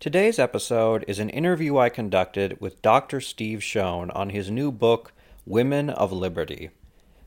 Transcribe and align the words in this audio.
Today's 0.00 0.38
episode 0.38 1.02
is 1.08 1.18
an 1.18 1.30
interview 1.30 1.78
I 1.78 1.88
conducted 1.88 2.60
with 2.60 2.82
Dr. 2.82 3.22
Steve 3.22 3.62
Shone 3.62 4.10
on 4.10 4.30
his 4.30 4.50
new 4.50 4.70
book, 4.70 5.14
Women 5.46 5.88
of 5.88 6.12
Liberty. 6.12 6.70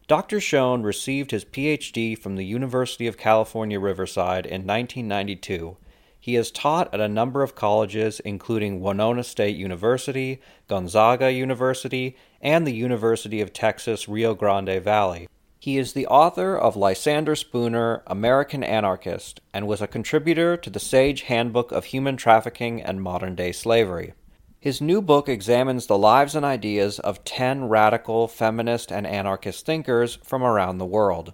Dr. 0.08 0.39
Shone 0.39 0.84
received 0.84 1.31
his 1.31 1.44
PhD 1.44 2.16
from 2.16 2.35
the 2.35 2.45
University 2.45 3.08
of 3.08 3.17
California, 3.17 3.80
Riverside 3.80 4.45
in 4.45 4.67
1992. 4.67 5.77
He 6.20 6.35
has 6.35 6.52
taught 6.52 6.94
at 6.94 6.99
a 6.99 7.08
number 7.08 7.41
of 7.41 7.55
colleges, 7.55 8.20
including 8.20 8.81
Winona 8.81 9.23
State 9.23 9.55
University, 9.55 10.39
Gonzaga 10.67 11.31
University, 11.31 12.16
and 12.41 12.67
the 12.67 12.75
University 12.75 13.41
of 13.41 13.53
Texas, 13.53 14.08
Rio 14.08 14.36
Grande 14.36 14.84
Valley. 14.84 15.27
He 15.67 15.77
is 15.77 15.91
the 15.91 16.07
author 16.07 16.57
of 16.57 16.77
Lysander 16.77 17.35
Spooner, 17.35 18.02
American 18.08 18.63
Anarchist, 18.63 19.41
and 19.53 19.67
was 19.67 19.81
a 19.81 19.85
contributor 19.85 20.55
to 20.55 20.70
the 20.70 20.80
Sage 20.80 21.23
Handbook 21.23 21.73
of 21.73 21.84
Human 21.84 22.16
Trafficking 22.16 22.81
and 22.81 23.02
Modern 23.02 23.35
Day 23.35 23.52
Slavery. 23.52 24.13
His 24.61 24.80
new 24.80 25.02
book 25.02 25.27
examines 25.27 25.88
the 25.88 25.98
lives 25.98 26.35
and 26.35 26.45
ideas 26.45 27.00
of 27.00 27.25
10 27.25 27.67
radical 27.67 28.30
feminist 28.30 28.94
and 28.94 29.06
anarchist 29.06 29.66
thinkers 29.66 30.19
from 30.23 30.41
around 30.41 30.78
the 30.78 30.86
world. 30.86 31.33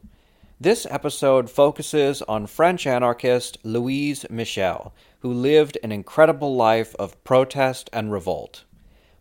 This 0.59 0.88
episode 0.89 1.52
focuses 1.52 2.23
on 2.23 2.47
French 2.47 2.88
anarchist 2.88 3.59
Louise 3.61 4.25
Michel, 4.31 4.95
who 5.19 5.31
lived 5.31 5.77
an 5.83 5.91
incredible 5.91 6.55
life 6.55 6.95
of 6.97 7.23
protest 7.23 7.88
and 7.94 8.11
revolt. 8.11 8.63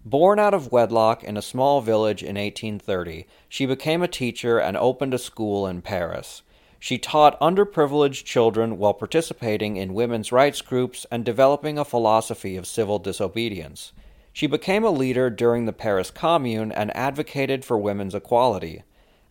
Born 0.05 0.41
out 0.41 0.53
of 0.53 0.73
wedlock 0.73 1.23
in 1.23 1.37
a 1.37 1.43
small 1.43 1.81
village 1.81 2.23
in 2.25 2.35
1830, 2.35 3.25
she 3.49 3.67
became 3.67 4.03
a 4.03 4.09
teacher 4.09 4.59
and 4.59 4.77
opened 4.77 5.15
a 5.15 5.19
school 5.19 5.65
in 5.65 5.81
Paris. 5.81 6.43
She 6.81 6.99
taught 6.99 7.39
underprivileged 7.39 8.25
children 8.25 8.79
while 8.79 8.95
participating 8.95 9.77
in 9.77 9.95
women's 9.95 10.33
rights 10.33 10.61
groups 10.61 11.07
and 11.13 11.25
developing 11.25 11.79
a 11.79 11.85
philosophy 11.85 12.57
of 12.57 12.67
civil 12.67 12.99
disobedience. 12.99 13.93
She 14.33 14.49
became 14.49 14.83
a 14.83 14.91
leader 14.91 15.31
during 15.31 15.67
the 15.67 15.73
Paris 15.73 16.11
Commune 16.11 16.73
and 16.73 16.95
advocated 16.97 17.65
for 17.65 17.79
women's 17.79 18.17
equality. 18.17 18.83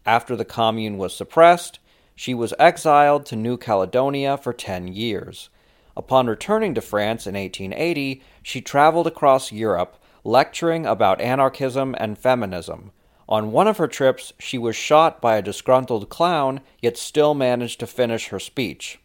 After 0.05 0.37
the 0.37 0.45
Commune 0.45 0.97
was 0.97 1.13
suppressed, 1.13 1.79
she 2.15 2.33
was 2.33 2.53
exiled 2.57 3.25
to 3.25 3.35
New 3.35 3.57
Caledonia 3.57 4.37
for 4.37 4.53
10 4.53 4.87
years. 4.87 5.49
Upon 5.97 6.27
returning 6.27 6.73
to 6.75 6.81
France 6.81 7.27
in 7.27 7.35
1880, 7.35 8.23
she 8.41 8.61
traveled 8.61 9.07
across 9.07 9.51
Europe 9.51 9.97
lecturing 10.23 10.85
about 10.85 11.21
anarchism 11.21 11.95
and 11.97 12.17
feminism. 12.17 12.91
On 13.27 13.51
one 13.51 13.67
of 13.67 13.77
her 13.77 13.87
trips, 13.87 14.33
she 14.39 14.57
was 14.57 14.75
shot 14.75 15.21
by 15.21 15.37
a 15.37 15.41
disgruntled 15.41 16.09
clown, 16.09 16.61
yet 16.81 16.97
still 16.97 17.33
managed 17.33 17.79
to 17.79 17.87
finish 17.87 18.27
her 18.27 18.39
speech. 18.39 18.99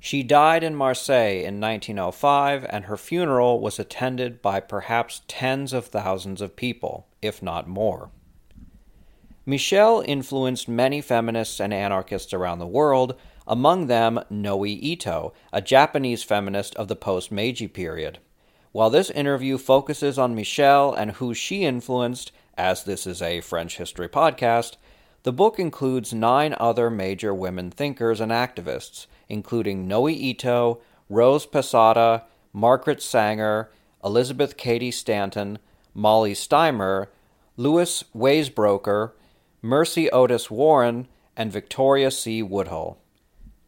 She 0.00 0.22
died 0.22 0.64
in 0.64 0.74
Marseille 0.74 1.44
in 1.44 1.60
1905, 1.60 2.66
and 2.68 2.86
her 2.86 2.96
funeral 2.96 3.60
was 3.60 3.78
attended 3.78 4.40
by 4.40 4.58
perhaps 4.58 5.22
tens 5.28 5.72
of 5.72 5.86
thousands 5.86 6.40
of 6.40 6.56
people, 6.56 7.06
if 7.20 7.42
not 7.42 7.68
more. 7.68 8.10
Michel 9.44 10.02
influenced 10.06 10.68
many 10.68 11.00
feminists 11.00 11.60
and 11.60 11.74
anarchists 11.74 12.32
around 12.32 12.58
the 12.58 12.66
world, 12.66 13.14
among 13.46 13.86
them 13.88 14.20
Noe 14.30 14.64
Ito, 14.64 15.32
a 15.52 15.60
Japanese 15.60 16.22
feminist 16.22 16.74
of 16.76 16.88
the 16.88 16.96
post 16.96 17.30
Meiji 17.30 17.68
period. 17.68 18.18
While 18.72 18.90
this 18.90 19.10
interview 19.10 19.58
focuses 19.58 20.16
on 20.16 20.36
Michel 20.36 20.94
and 20.94 21.12
who 21.12 21.34
she 21.34 21.64
influenced, 21.64 22.30
as 22.56 22.84
this 22.84 23.04
is 23.04 23.20
a 23.20 23.40
French 23.40 23.78
history 23.78 24.08
podcast, 24.08 24.76
the 25.24 25.32
book 25.32 25.58
includes 25.58 26.14
nine 26.14 26.54
other 26.58 26.88
major 26.88 27.34
women 27.34 27.72
thinkers 27.72 28.20
and 28.20 28.30
activists, 28.30 29.06
including 29.28 29.88
Noe 29.88 30.08
Ito, 30.08 30.80
Rose 31.08 31.46
Pesotta, 31.46 32.22
Margaret 32.52 33.02
Sanger, 33.02 33.70
Elizabeth 34.04 34.56
Cady 34.56 34.92
Stanton, 34.92 35.58
Molly 35.92 36.34
Steimer, 36.34 37.08
Lois 37.56 38.04
Waisbrooker, 38.14 39.12
Mercy 39.62 40.08
Otis 40.10 40.48
Warren, 40.48 41.08
and 41.36 41.52
Victoria 41.52 42.10
C. 42.10 42.40
Woodhull. 42.40 42.98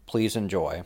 Please 0.07 0.37
enjoy. 0.37 0.85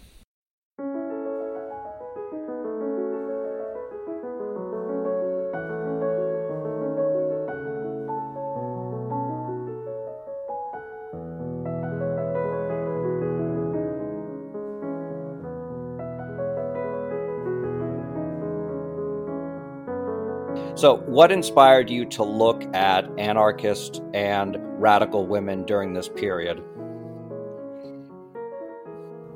So, 20.76 20.98
what 21.06 21.32
inspired 21.32 21.88
you 21.88 22.04
to 22.10 22.22
look 22.22 22.62
at 22.74 23.08
anarchist 23.18 24.02
and 24.12 24.58
radical 24.78 25.26
women 25.26 25.64
during 25.64 25.94
this 25.94 26.06
period? 26.06 26.62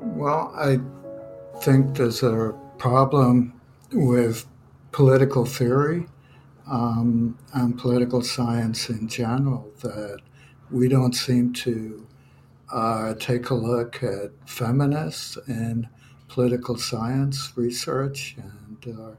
Well, 0.01 0.53
I 0.55 0.77
think 1.61 1.97
there's 1.97 2.21
a 2.21 2.53
problem 2.77 3.59
with 3.91 4.45
political 4.91 5.43
theory 5.43 6.05
um, 6.69 7.35
and 7.55 7.75
political 7.75 8.21
science 8.21 8.91
in 8.91 9.07
general 9.07 9.67
that 9.81 10.19
we 10.69 10.87
don't 10.87 11.13
seem 11.13 11.53
to 11.53 12.05
uh, 12.71 13.15
take 13.15 13.49
a 13.49 13.55
look 13.55 14.03
at 14.03 14.29
feminists 14.45 15.39
in 15.47 15.89
political 16.27 16.77
science 16.77 17.51
research 17.55 18.35
and 18.37 18.95
uh, 18.95 19.11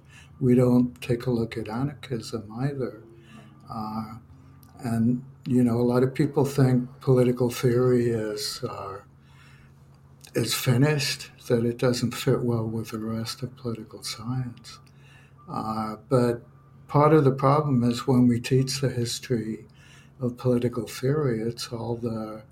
we 0.42 0.56
don't 0.56 1.00
take 1.00 1.26
a 1.26 1.30
look 1.30 1.56
at 1.56 1.68
anarchism 1.68 2.52
either. 2.58 3.00
Uh, 3.72 4.14
and, 4.80 5.24
you 5.46 5.62
know, 5.62 5.76
a 5.76 5.88
lot 5.92 6.02
of 6.02 6.12
people 6.12 6.44
think 6.44 6.88
political 7.00 7.48
theory 7.48 8.10
is, 8.10 8.60
uh, 8.68 8.98
is 10.34 10.52
finished, 10.52 11.30
that 11.46 11.64
it 11.64 11.78
doesn't 11.78 12.10
fit 12.10 12.40
well 12.40 12.66
with 12.66 12.88
the 12.88 12.98
rest 12.98 13.44
of 13.44 13.56
political 13.56 14.02
science. 14.02 14.80
Uh, 15.48 15.94
but 16.08 16.42
part 16.88 17.14
of 17.14 17.22
the 17.22 17.30
problem 17.30 17.84
is 17.84 18.08
when 18.08 18.26
we 18.26 18.40
teach 18.40 18.80
the 18.80 18.90
history 18.90 19.64
of 20.20 20.36
political 20.36 20.88
theory, 20.88 21.40
it's 21.40 21.68
all 21.68 21.94
the 21.94 22.42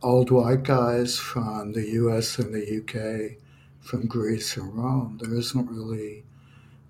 old 0.00 0.30
white 0.30 0.62
guys 0.62 1.18
from 1.18 1.72
the 1.72 1.88
US 2.02 2.38
and 2.38 2.54
the 2.54 2.78
UK, 2.78 3.36
from 3.80 4.06
Greece 4.06 4.56
and 4.56 4.72
Rome. 4.76 5.18
There 5.20 5.34
isn't 5.34 5.68
really 5.68 6.24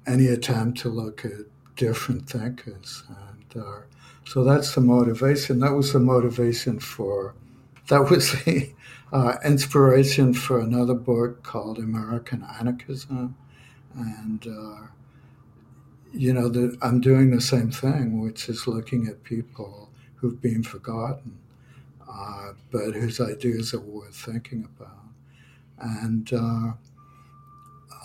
any 0.07 0.27
attempt 0.27 0.79
to 0.81 0.89
look 0.89 1.25
at 1.25 1.47
different 1.77 2.29
thinkers. 2.29 3.05
And 3.09 3.63
uh, 3.63 3.81
so 4.25 4.45
that's 4.45 4.75
the 4.75 4.81
motivation. 4.81 5.61
That 5.61 5.73
was 5.73 5.93
the 5.93 6.01
motivation 6.01 6.79
for, 6.79 7.35
that 7.89 8.11
was 8.11 8.33
the 8.45 8.73
uh, 9.13 9.37
inspiration 9.45 10.35
for 10.35 10.61
another 10.61 10.95
book 10.95 11.43
called 11.43 11.79
American 11.79 12.47
Anarchism. 12.59 13.37
And, 13.95 14.47
uh, 14.47 14.87
you 16.13 16.33
know, 16.33 16.49
the, 16.49 16.77
I'm 16.83 17.01
doing 17.01 17.31
the 17.31 17.41
same 17.41 17.71
thing, 17.71 18.21
which 18.21 18.49
is 18.49 18.67
looking 18.67 19.07
at 19.07 19.23
people 19.23 19.91
who've 20.17 20.41
been 20.41 20.63
forgotten, 20.63 21.39
uh, 22.09 22.53
but 22.71 22.95
whose 22.95 23.21
ideas 23.21 23.75
are 23.75 23.81
worth 23.81 24.15
thinking 24.15 24.69
about. 24.77 24.99
And, 25.79 26.33
uh, 26.33 26.73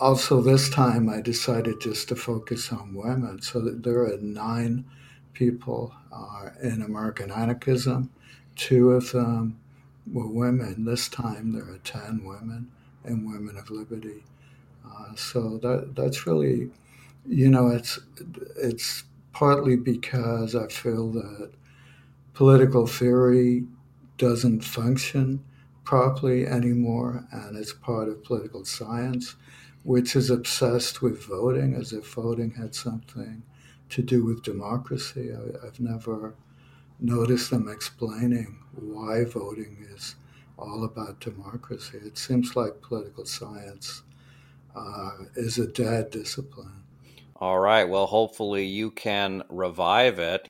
also, 0.00 0.40
this 0.40 0.70
time 0.70 1.08
I 1.08 1.20
decided 1.20 1.80
just 1.80 2.08
to 2.08 2.16
focus 2.16 2.72
on 2.72 2.94
women. 2.94 3.42
So 3.42 3.60
there 3.60 4.02
are 4.04 4.16
nine 4.18 4.84
people 5.32 5.94
uh, 6.12 6.50
in 6.62 6.82
American 6.82 7.30
anarchism. 7.30 8.10
Two 8.56 8.90
of 8.92 9.12
them 9.12 9.58
were 10.10 10.28
women. 10.28 10.84
This 10.84 11.08
time 11.08 11.52
there 11.52 11.68
are 11.68 11.78
10 11.78 12.24
women 12.24 12.70
and 13.04 13.26
women 13.30 13.56
of 13.56 13.70
liberty. 13.70 14.24
Uh, 14.84 15.14
so 15.14 15.58
that 15.58 15.94
that's 15.94 16.26
really, 16.26 16.70
you 17.26 17.50
know, 17.50 17.68
it's 17.68 17.98
it's 18.56 19.04
partly 19.32 19.76
because 19.76 20.54
I 20.54 20.68
feel 20.68 21.10
that 21.12 21.52
political 22.34 22.86
theory 22.86 23.64
doesn't 24.16 24.64
function 24.64 25.44
properly 25.84 26.46
anymore, 26.46 27.26
and 27.32 27.56
it's 27.56 27.72
part 27.72 28.08
of 28.08 28.24
political 28.24 28.64
science 28.64 29.36
which 29.88 30.14
is 30.14 30.28
obsessed 30.28 31.00
with 31.00 31.24
voting 31.24 31.72
as 31.74 31.94
if 31.94 32.04
voting 32.12 32.50
had 32.50 32.74
something 32.74 33.42
to 33.88 34.02
do 34.02 34.22
with 34.22 34.42
democracy. 34.42 35.30
I, 35.32 35.64
have 35.64 35.80
never 35.80 36.34
noticed 37.00 37.48
them 37.48 37.70
explaining 37.70 38.58
why 38.72 39.24
voting 39.24 39.86
is 39.90 40.16
all 40.58 40.84
about 40.84 41.20
democracy. 41.20 41.96
It 42.04 42.18
seems 42.18 42.54
like 42.54 42.82
political 42.82 43.24
science 43.24 44.02
uh, 44.76 45.12
is 45.36 45.56
a 45.56 45.66
dead 45.66 46.10
discipline. 46.10 46.82
All 47.36 47.58
right. 47.58 47.88
Well, 47.88 48.08
hopefully 48.08 48.66
you 48.66 48.90
can 48.90 49.42
revive 49.48 50.18
it. 50.18 50.46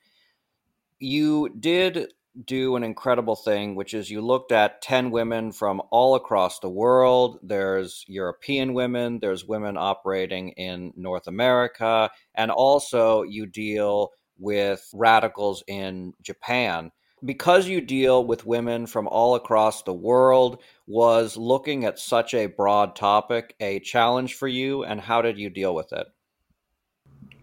You 0.99 1.47
did 1.57 2.11
do 2.45 2.75
an 2.75 2.83
incredible 2.83 3.35
thing, 3.35 3.75
which 3.75 3.93
is 3.93 4.09
you 4.09 4.21
looked 4.21 4.51
at 4.51 4.81
10 4.81 5.11
women 5.11 5.51
from 5.51 5.81
all 5.91 6.15
across 6.15 6.59
the 6.59 6.69
world. 6.69 7.39
There's 7.41 8.03
European 8.07 8.73
women, 8.73 9.19
there's 9.19 9.45
women 9.45 9.77
operating 9.77 10.49
in 10.49 10.93
North 10.95 11.27
America, 11.27 12.09
and 12.35 12.51
also 12.51 13.23
you 13.23 13.45
deal 13.45 14.11
with 14.37 14.87
radicals 14.93 15.63
in 15.67 16.13
Japan. 16.21 16.91
Because 17.25 17.67
you 17.67 17.81
deal 17.81 18.25
with 18.25 18.45
women 18.45 18.87
from 18.87 19.07
all 19.09 19.35
across 19.35 19.83
the 19.83 19.93
world, 19.93 20.61
was 20.87 21.35
looking 21.35 21.83
at 21.83 21.99
such 21.99 22.33
a 22.33 22.45
broad 22.45 22.95
topic 22.95 23.55
a 23.59 23.79
challenge 23.81 24.35
for 24.35 24.47
you, 24.47 24.83
and 24.85 25.01
how 25.01 25.21
did 25.21 25.37
you 25.37 25.49
deal 25.49 25.75
with 25.75 25.91
it? 25.91 26.07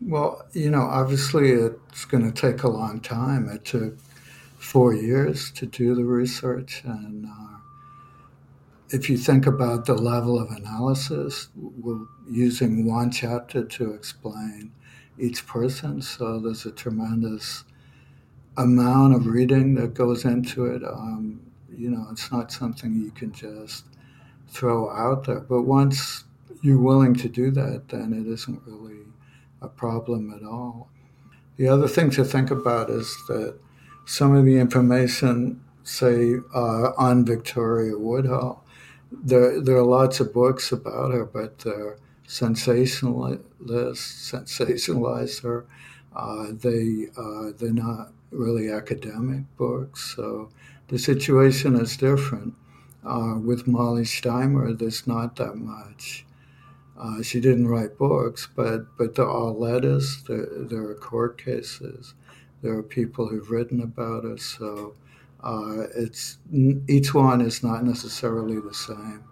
Well, 0.00 0.46
you 0.52 0.70
know, 0.70 0.82
obviously 0.82 1.50
it's 1.50 2.04
going 2.06 2.30
to 2.30 2.32
take 2.32 2.62
a 2.62 2.68
long 2.68 3.00
time. 3.00 3.48
It 3.48 3.64
took 3.64 3.98
four 4.66 4.92
years 4.94 5.52
to 5.52 5.64
do 5.64 5.94
the 5.94 6.04
research. 6.04 6.82
And 6.84 7.26
uh, 7.26 7.58
if 8.90 9.08
you 9.08 9.16
think 9.16 9.46
about 9.46 9.84
the 9.84 9.94
level 9.94 10.40
of 10.40 10.50
analysis, 10.50 11.48
we're 11.54 12.06
using 12.28 12.84
one 12.84 13.10
chapter 13.12 13.64
to 13.64 13.92
explain 13.92 14.72
each 15.18 15.46
person. 15.46 16.02
So 16.02 16.40
there's 16.40 16.66
a 16.66 16.72
tremendous 16.72 17.64
amount 18.56 19.14
of 19.14 19.26
reading 19.26 19.74
that 19.76 19.94
goes 19.94 20.24
into 20.24 20.66
it. 20.66 20.82
Um, 20.82 21.40
you 21.76 21.90
know, 21.90 22.06
it's 22.10 22.32
not 22.32 22.50
something 22.50 22.92
you 22.94 23.12
can 23.12 23.32
just 23.32 23.84
throw 24.48 24.90
out 24.90 25.24
there. 25.24 25.40
But 25.40 25.62
once 25.62 26.24
you're 26.62 26.80
willing 26.80 27.14
to 27.14 27.28
do 27.28 27.52
that, 27.52 27.88
then 27.88 28.12
it 28.12 28.30
isn't 28.30 28.62
really 28.66 29.04
a 29.62 29.68
problem 29.68 30.34
at 30.34 30.42
all. 30.42 30.90
The 31.56 31.68
other 31.68 31.86
thing 31.86 32.10
to 32.10 32.24
think 32.24 32.50
about 32.50 32.90
is 32.90 33.06
that 33.28 33.58
some 34.06 34.34
of 34.34 34.44
the 34.44 34.58
information, 34.58 35.62
say, 35.84 36.36
uh, 36.54 36.92
on 36.96 37.24
Victoria 37.24 37.98
Woodhull, 37.98 38.64
there, 39.12 39.60
there 39.60 39.76
are 39.76 39.84
lots 39.84 40.20
of 40.20 40.32
books 40.32 40.72
about 40.72 41.12
her, 41.12 41.24
but 41.24 41.58
they're 41.60 41.98
sensationalist, 42.26 43.42
sensationalize 43.66 45.42
her. 45.42 45.66
Uh, 46.14 46.46
they, 46.52 47.08
uh, 47.16 47.52
they're 47.58 47.72
not 47.72 48.12
really 48.30 48.70
academic 48.70 49.44
books. 49.56 50.14
So 50.16 50.50
the 50.88 50.98
situation 50.98 51.76
is 51.76 51.96
different. 51.96 52.54
Uh, 53.04 53.36
with 53.38 53.68
Molly 53.68 54.02
Steimer, 54.02 54.76
there's 54.76 55.06
not 55.06 55.36
that 55.36 55.56
much 55.56 56.26
uh, 56.98 57.22
she 57.22 57.40
didn't 57.40 57.68
write 57.68 57.98
books, 57.98 58.48
but 58.54 58.96
but 58.96 59.14
they're 59.14 59.28
all 59.28 59.58
letters. 59.58 60.22
There, 60.26 60.46
there 60.56 60.82
are 60.88 60.94
court 60.94 61.36
cases. 61.42 62.14
There 62.62 62.76
are 62.76 62.82
people 62.82 63.28
who've 63.28 63.50
written 63.50 63.80
about 63.82 64.24
it. 64.24 64.40
So 64.40 64.94
uh, 65.42 65.86
it's 65.94 66.38
each 66.88 67.14
one 67.14 67.40
is 67.40 67.62
not 67.62 67.84
necessarily 67.84 68.58
the 68.60 68.74
same 68.74 69.24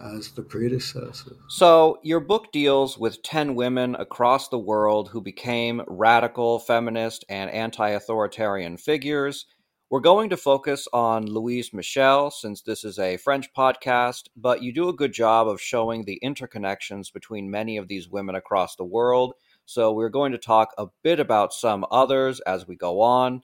as 0.00 0.30
the 0.30 0.42
predecessors. 0.42 1.36
So, 1.48 1.98
your 2.02 2.20
book 2.20 2.52
deals 2.52 2.96
with 2.96 3.22
10 3.22 3.54
women 3.54 3.94
across 3.96 4.48
the 4.48 4.58
world 4.58 5.10
who 5.10 5.20
became 5.20 5.82
radical, 5.86 6.58
feminist, 6.58 7.24
and 7.28 7.50
anti 7.50 7.90
authoritarian 7.90 8.78
figures. 8.78 9.46
We're 9.90 10.00
going 10.00 10.30
to 10.30 10.36
focus 10.36 10.86
on 10.92 11.26
Louise 11.26 11.72
Michel 11.72 12.30
since 12.30 12.62
this 12.62 12.84
is 12.84 12.98
a 13.00 13.16
French 13.16 13.52
podcast, 13.52 14.28
but 14.36 14.62
you 14.62 14.72
do 14.72 14.88
a 14.88 14.94
good 14.94 15.12
job 15.12 15.48
of 15.48 15.60
showing 15.60 16.04
the 16.04 16.20
interconnections 16.24 17.12
between 17.12 17.50
many 17.50 17.76
of 17.76 17.88
these 17.88 18.08
women 18.08 18.36
across 18.36 18.76
the 18.76 18.84
world. 18.84 19.34
So 19.70 19.92
we're 19.92 20.08
going 20.08 20.32
to 20.32 20.38
talk 20.38 20.74
a 20.76 20.88
bit 21.04 21.20
about 21.20 21.52
some 21.52 21.86
others 21.92 22.40
as 22.40 22.66
we 22.66 22.74
go 22.74 23.02
on. 23.02 23.42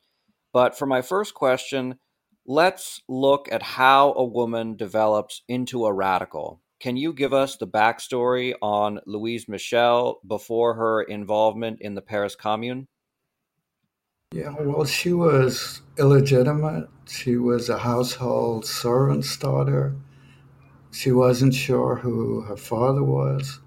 But 0.53 0.77
for 0.77 0.85
my 0.85 1.01
first 1.01 1.35
question, 1.35 2.01
let's 2.45 3.01
look 3.09 3.49
at 3.53 3.63
how 3.63 4.13
a 4.13 4.25
woman 4.25 4.75
develops 4.75 5.43
into 5.47 5.87
a 5.87 5.93
radical. 5.93 6.61
Can 6.81 6.97
you 6.97 7.13
give 7.13 7.33
us 7.33 7.57
the 7.57 7.69
backstory 7.69 8.55
on 8.61 8.99
Louise 9.07 9.47
Michel 9.47 10.19
before 10.27 10.75
her 10.75 11.01
involvement 11.03 11.81
in 11.81 11.95
the 11.95 12.03
Paris 12.03 12.35
Commune? 12.35 12.89
Yeah, 14.35 14.53
well, 14.59 14.85
she 14.85 15.13
was 15.13 15.81
illegitimate. 15.97 16.89
She 17.07 17.37
was 17.37 17.69
a 17.69 17.79
household 17.79 18.67
servant's 18.67 19.37
daughter. 19.37 19.95
She 20.91 21.13
wasn't 21.13 21.55
sure 21.55 21.95
who 21.95 22.41
her 22.41 22.57
father 22.57 23.05
was. 23.05 23.61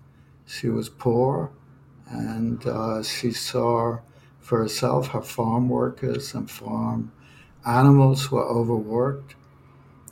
She 0.45 0.67
was 0.67 0.89
poor, 0.89 1.53
and 2.09 2.65
uh, 2.65 3.03
she 3.03 3.31
saw 3.31 4.00
for 4.39 4.59
herself 4.59 5.07
how 5.07 5.21
farm 5.21 5.69
workers 5.69 6.33
and 6.33 6.50
farm 6.50 7.11
animals 7.65 8.31
were 8.31 8.45
overworked. 8.45 9.35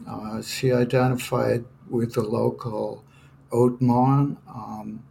Uh, 0.08 0.42
she 0.42 0.72
identified 0.72 1.66
with 1.90 2.14
the 2.14 2.22
local 2.22 3.04
Haute-Marne, 3.52 4.38
um, 4.48 5.04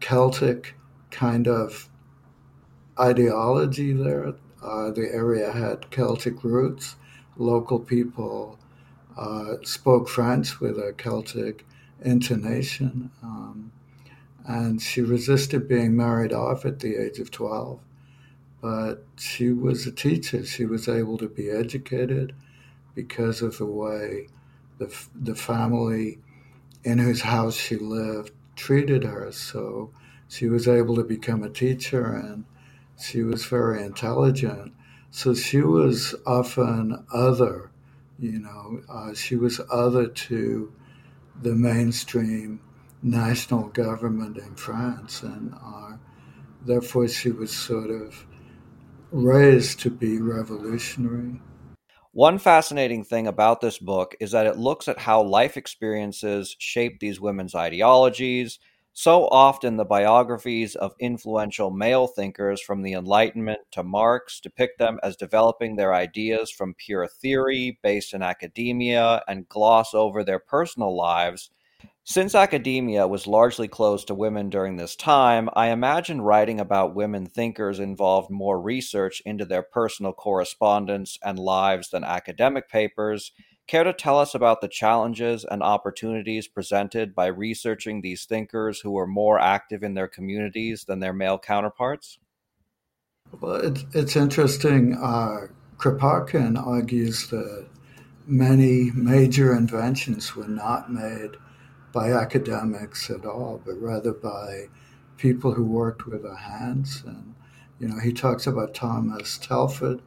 Celtic 0.00 0.74
kind 1.10 1.46
of 1.46 1.88
ideology 2.98 3.92
there 3.92 4.34
uh, 4.66 4.90
the 4.90 5.08
area 5.12 5.52
had 5.52 5.90
Celtic 5.90 6.42
roots. 6.42 6.96
Local 7.36 7.78
people 7.78 8.58
uh, 9.16 9.56
spoke 9.62 10.08
French 10.08 10.60
with 10.60 10.78
a 10.78 10.92
Celtic 10.96 11.64
intonation. 12.02 13.10
Um, 13.22 13.70
and 14.46 14.80
she 14.80 15.00
resisted 15.00 15.68
being 15.68 15.96
married 15.96 16.32
off 16.32 16.64
at 16.64 16.78
the 16.80 16.96
age 16.96 17.18
of 17.18 17.30
12. 17.30 17.80
But 18.60 19.04
she 19.16 19.50
was 19.52 19.86
a 19.86 19.92
teacher. 19.92 20.44
She 20.44 20.64
was 20.64 20.88
able 20.88 21.18
to 21.18 21.28
be 21.28 21.50
educated 21.50 22.34
because 22.94 23.42
of 23.42 23.58
the 23.58 23.66
way 23.66 24.28
the, 24.78 24.94
the 25.14 25.34
family 25.34 26.18
in 26.84 26.98
whose 26.98 27.22
house 27.22 27.56
she 27.56 27.76
lived 27.76 28.30
treated 28.54 29.04
her. 29.04 29.32
So 29.32 29.90
she 30.28 30.48
was 30.48 30.68
able 30.68 30.94
to 30.96 31.04
become 31.04 31.42
a 31.42 31.50
teacher 31.50 32.14
and 32.14 32.44
she 33.00 33.22
was 33.22 33.44
very 33.44 33.82
intelligent. 33.82 34.72
So 35.10 35.34
she 35.34 35.60
was 35.60 36.14
often 36.26 37.04
other, 37.12 37.70
you 38.18 38.38
know, 38.38 38.80
uh, 38.88 39.14
she 39.14 39.36
was 39.36 39.60
other 39.70 40.06
to 40.06 40.72
the 41.42 41.54
mainstream 41.54 42.60
national 43.06 43.68
government 43.68 44.38
in 44.38 44.54
France. 44.54 45.22
And 45.22 45.54
uh, 45.54 45.96
therefore 46.64 47.08
she 47.08 47.30
was 47.30 47.50
sort 47.50 47.90
of 47.90 48.26
raised 49.10 49.80
to 49.80 49.90
be 49.90 50.20
revolutionary. 50.20 51.40
One 52.12 52.38
fascinating 52.38 53.04
thing 53.04 53.26
about 53.26 53.60
this 53.60 53.78
book 53.78 54.14
is 54.20 54.30
that 54.30 54.46
it 54.46 54.56
looks 54.56 54.88
at 54.88 54.98
how 54.98 55.22
life 55.22 55.56
experiences 55.56 56.56
shape 56.58 56.98
these 56.98 57.20
women's 57.20 57.54
ideologies, 57.54 58.58
so 58.98 59.28
often, 59.28 59.76
the 59.76 59.84
biographies 59.84 60.74
of 60.74 60.94
influential 60.98 61.70
male 61.70 62.06
thinkers 62.06 62.62
from 62.62 62.80
the 62.80 62.94
Enlightenment 62.94 63.60
to 63.72 63.82
Marx 63.82 64.40
depict 64.40 64.78
them 64.78 64.98
as 65.02 65.18
developing 65.18 65.76
their 65.76 65.92
ideas 65.92 66.50
from 66.50 66.72
pure 66.72 67.06
theory 67.06 67.78
based 67.82 68.14
in 68.14 68.22
academia 68.22 69.22
and 69.28 69.50
gloss 69.50 69.92
over 69.92 70.24
their 70.24 70.38
personal 70.38 70.96
lives. 70.96 71.50
Since 72.08 72.36
academia 72.36 73.08
was 73.08 73.26
largely 73.26 73.66
closed 73.66 74.06
to 74.06 74.14
women 74.14 74.48
during 74.48 74.76
this 74.76 74.94
time, 74.94 75.50
I 75.54 75.70
imagine 75.70 76.20
writing 76.20 76.60
about 76.60 76.94
women 76.94 77.26
thinkers 77.26 77.80
involved 77.80 78.30
more 78.30 78.60
research 78.60 79.20
into 79.26 79.44
their 79.44 79.62
personal 79.62 80.12
correspondence 80.12 81.18
and 81.24 81.36
lives 81.36 81.90
than 81.90 82.04
academic 82.04 82.68
papers, 82.70 83.32
Care 83.66 83.82
to 83.82 83.92
tell 83.92 84.16
us 84.16 84.32
about 84.32 84.60
the 84.60 84.68
challenges 84.68 85.44
and 85.44 85.60
opportunities 85.60 86.46
presented 86.46 87.16
by 87.16 87.26
researching 87.26 88.00
these 88.00 88.24
thinkers 88.24 88.80
who 88.80 88.92
were 88.92 89.08
more 89.08 89.40
active 89.40 89.82
in 89.82 89.94
their 89.94 90.06
communities 90.06 90.84
than 90.84 91.00
their 91.00 91.12
male 91.12 91.38
counterparts? 91.38 92.18
Well, 93.40 93.56
it's, 93.56 93.84
it's 93.92 94.14
interesting. 94.14 94.94
Uh, 94.94 95.48
Kropotkin 95.78 96.56
argues 96.64 97.28
that 97.30 97.66
many 98.24 98.92
major 98.94 99.52
inventions 99.52 100.36
were 100.36 100.46
not 100.46 100.92
made 100.92 101.36
by 101.96 102.12
academics 102.12 103.08
at 103.08 103.24
all, 103.24 103.62
but 103.64 103.80
rather 103.80 104.12
by 104.12 104.68
people 105.16 105.54
who 105.54 105.64
worked 105.64 106.06
with 106.06 106.24
their 106.24 106.36
hands. 106.36 107.02
And, 107.06 107.34
you 107.80 107.88
know, 107.88 107.98
he 107.98 108.12
talks 108.12 108.46
about 108.46 108.74
Thomas 108.74 109.38
Telford 109.38 110.02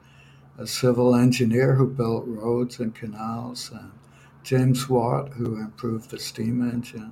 a 0.60 0.68
civil 0.68 1.16
engineer 1.16 1.74
who 1.74 1.88
built 1.88 2.26
roads 2.28 2.80
and 2.80 2.94
canals, 2.94 3.72
and 3.74 3.92
James 4.44 4.88
Watt, 4.88 5.30
who 5.30 5.56
improved 5.56 6.12
the 6.12 6.20
steam 6.20 6.62
engine. 6.62 7.12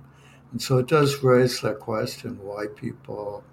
And 0.51 0.61
so 0.61 0.77
it 0.77 0.87
does 0.87 1.23
raise 1.23 1.59
that 1.61 1.79
question 1.79 2.37
why 2.43 2.67
people 2.67 3.43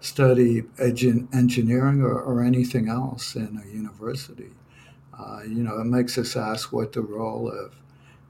study 0.00 0.64
engineering 0.80 2.02
or, 2.02 2.20
or 2.20 2.42
anything 2.42 2.88
else 2.88 3.36
in 3.36 3.62
a 3.62 3.68
university. 3.68 4.50
Uh, 5.16 5.42
you 5.42 5.62
know, 5.62 5.78
it 5.78 5.86
makes 5.86 6.18
us 6.18 6.34
ask 6.36 6.72
what 6.72 6.92
the 6.94 7.02
role 7.02 7.48
of 7.48 7.74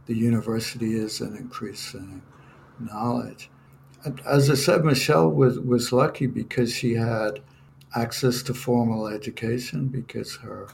the 0.09 0.17
university 0.17 0.95
is 0.99 1.21
an 1.21 1.37
increase 1.37 1.93
in 1.93 2.23
knowledge. 2.81 3.51
As 4.27 4.51
I 4.51 4.55
said, 4.55 4.85
Michel 4.85 5.29
was, 5.31 5.61
was 5.61 5.93
lucky 5.93 6.27
because 6.27 6.73
she 6.73 6.95
had 6.95 7.41
access 7.95 8.43
to 8.45 8.55
formal 8.55 9.07
education 9.07 9.87
because 9.87 10.37
her 10.37 10.69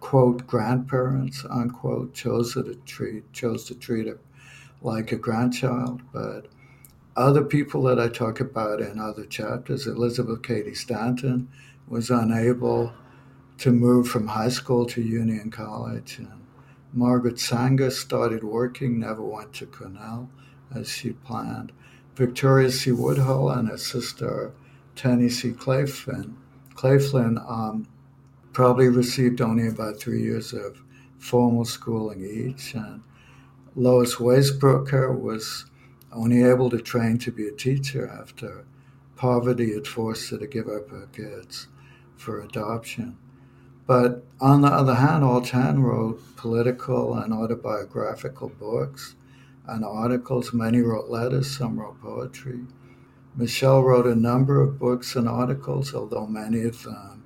quote 0.00 0.46
grandparents 0.46 1.44
unquote 1.50 2.14
chose 2.14 2.54
her 2.54 2.62
to 2.62 2.74
treat 2.86 3.32
chose 3.32 3.64
to 3.64 3.74
treat 3.74 4.06
her 4.06 4.18
like 4.80 5.10
a 5.10 5.16
grandchild. 5.16 6.00
But 6.12 6.46
other 7.16 7.42
people 7.42 7.82
that 7.84 7.98
I 7.98 8.08
talk 8.08 8.38
about 8.38 8.80
in 8.80 9.00
other 9.00 9.24
chapters, 9.24 9.88
Elizabeth 9.88 10.42
Cady 10.42 10.74
Stanton 10.74 11.48
was 11.88 12.10
unable 12.10 12.92
to 13.58 13.72
move 13.72 14.08
from 14.08 14.28
high 14.28 14.50
school 14.50 14.86
to 14.86 15.02
Union 15.02 15.50
College. 15.50 16.18
And 16.18 16.37
Margaret 16.92 17.38
Sanger 17.38 17.90
started 17.90 18.42
working, 18.42 18.98
never 18.98 19.22
went 19.22 19.52
to 19.54 19.66
Cornell 19.66 20.30
as 20.74 20.88
she 20.88 21.12
planned. 21.12 21.72
Victoria 22.14 22.70
C. 22.70 22.92
Woodhull 22.92 23.50
and 23.50 23.68
her 23.68 23.78
sister 23.78 24.52
Tennie 24.96 25.28
C. 25.28 25.52
Claflin, 25.52 26.36
Claflin 26.74 27.38
um, 27.38 27.86
probably 28.52 28.88
received 28.88 29.40
only 29.40 29.68
about 29.68 30.00
three 30.00 30.22
years 30.22 30.52
of 30.52 30.82
formal 31.18 31.64
schooling 31.64 32.24
each. 32.24 32.74
And 32.74 33.02
Lois 33.76 34.16
Waisbrooker 34.16 35.16
was 35.16 35.66
only 36.12 36.42
able 36.42 36.70
to 36.70 36.80
train 36.80 37.18
to 37.18 37.30
be 37.30 37.46
a 37.46 37.52
teacher 37.52 38.08
after 38.08 38.64
poverty 39.14 39.74
had 39.74 39.86
forced 39.86 40.30
her 40.30 40.38
to 40.38 40.46
give 40.46 40.68
up 40.68 40.90
her 40.90 41.08
kids 41.12 41.68
for 42.16 42.40
adoption. 42.40 43.16
But 43.88 44.22
on 44.38 44.60
the 44.60 44.68
other 44.68 44.96
hand, 44.96 45.24
All 45.24 45.40
Chan 45.40 45.82
wrote 45.82 46.20
political 46.36 47.14
and 47.14 47.32
autobiographical 47.32 48.50
books 48.50 49.14
and 49.66 49.82
articles. 49.82 50.52
Many 50.52 50.82
wrote 50.82 51.08
letters, 51.08 51.50
some 51.50 51.80
wrote 51.80 51.98
poetry. 52.02 52.60
Michel 53.34 53.82
wrote 53.82 54.06
a 54.06 54.14
number 54.14 54.60
of 54.60 54.78
books 54.78 55.16
and 55.16 55.26
articles, 55.26 55.94
although 55.94 56.26
many 56.26 56.64
of 56.64 56.82
them 56.82 57.24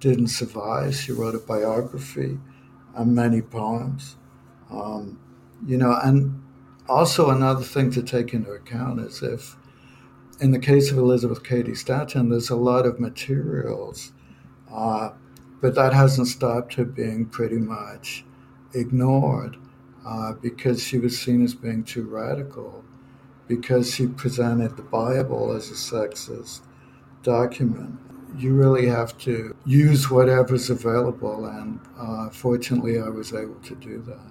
didn't 0.00 0.28
survive. 0.28 0.96
She 0.96 1.12
wrote 1.12 1.36
a 1.36 1.38
biography 1.38 2.40
and 2.96 3.14
many 3.14 3.40
poems. 3.40 4.16
Um, 4.68 5.20
you 5.64 5.76
know, 5.76 5.96
and 6.02 6.42
also 6.88 7.30
another 7.30 7.62
thing 7.62 7.92
to 7.92 8.02
take 8.02 8.34
into 8.34 8.50
account 8.50 8.98
is 8.98 9.22
if, 9.22 9.54
in 10.40 10.50
the 10.50 10.58
case 10.58 10.90
of 10.90 10.98
Elizabeth 10.98 11.44
Cady 11.44 11.76
Stanton, 11.76 12.30
there's 12.30 12.50
a 12.50 12.56
lot 12.56 12.84
of 12.84 12.98
materials, 12.98 14.10
uh, 14.72 15.10
but 15.60 15.74
that 15.74 15.92
hasn't 15.92 16.28
stopped 16.28 16.74
her 16.74 16.84
being 16.84 17.26
pretty 17.26 17.58
much 17.58 18.24
ignored 18.74 19.56
uh, 20.06 20.32
because 20.34 20.82
she 20.82 20.98
was 20.98 21.18
seen 21.18 21.44
as 21.44 21.54
being 21.54 21.84
too 21.84 22.04
radical, 22.04 22.84
because 23.46 23.94
she 23.94 24.06
presented 24.06 24.76
the 24.76 24.82
Bible 24.82 25.52
as 25.52 25.70
a 25.70 25.74
sexist 25.74 26.60
document. 27.22 27.98
You 28.38 28.54
really 28.54 28.86
have 28.86 29.18
to 29.18 29.54
use 29.66 30.10
whatever's 30.10 30.70
available, 30.70 31.46
and 31.46 31.80
uh, 31.98 32.30
fortunately, 32.30 32.98
I 32.98 33.08
was 33.08 33.34
able 33.34 33.60
to 33.60 33.74
do 33.74 34.02
that. 34.02 34.30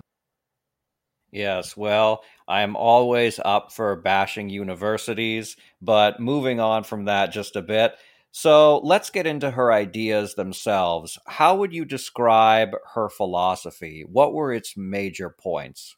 Yes, 1.32 1.78
well, 1.78 2.24
I'm 2.48 2.76
always 2.76 3.40
up 3.44 3.72
for 3.72 3.96
bashing 3.96 4.50
universities, 4.50 5.58
but 5.80 6.20
moving 6.20 6.60
on 6.60 6.84
from 6.84 7.06
that 7.06 7.32
just 7.32 7.56
a 7.56 7.62
bit. 7.62 7.96
So 8.32 8.80
let's 8.80 9.10
get 9.10 9.26
into 9.26 9.52
her 9.52 9.72
ideas 9.72 10.36
themselves. 10.36 11.18
How 11.28 11.56
would 11.56 11.74
you 11.74 11.84
describe 11.84 12.70
her 12.94 13.10
philosophy? 13.10 14.06
What 14.08 14.34
were 14.34 14.54
its 14.54 14.78
major 14.78 15.30
points? 15.30 15.96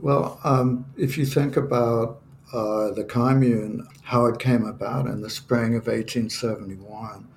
Well, 0.00 0.40
um, 0.44 0.86
if 0.96 1.18
you 1.18 1.26
think 1.26 1.56
about 1.56 2.22
uh, 2.52 2.92
the 2.92 3.04
commune, 3.04 3.86
how 4.02 4.24
it 4.26 4.38
came 4.38 4.64
about 4.64 5.06
in 5.06 5.20
the 5.20 5.30
spring 5.30 5.74
of 5.74 5.86
1871, 5.86 7.28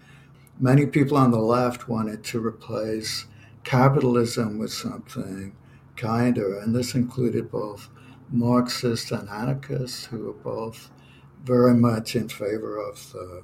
many 0.60 0.86
people 0.86 1.18
on 1.18 1.32
the 1.32 1.40
left 1.40 1.90
wanted 1.90 2.24
to 2.24 2.46
replace 2.46 3.26
capitalism 3.64 4.58
with 4.58 4.72
something 4.72 5.56
kinder, 5.98 6.60
and 6.60 6.76
this 6.76 6.96
included 6.96 7.52
both 7.52 7.90
Marxists 8.32 9.12
and 9.12 9.30
anarchists 9.30 10.06
who 10.06 10.26
were 10.26 10.34
both 10.34 10.90
very 11.44 11.74
much 11.74 12.16
in 12.16 12.30
favor 12.30 12.78
of 12.78 13.12
the 13.12 13.44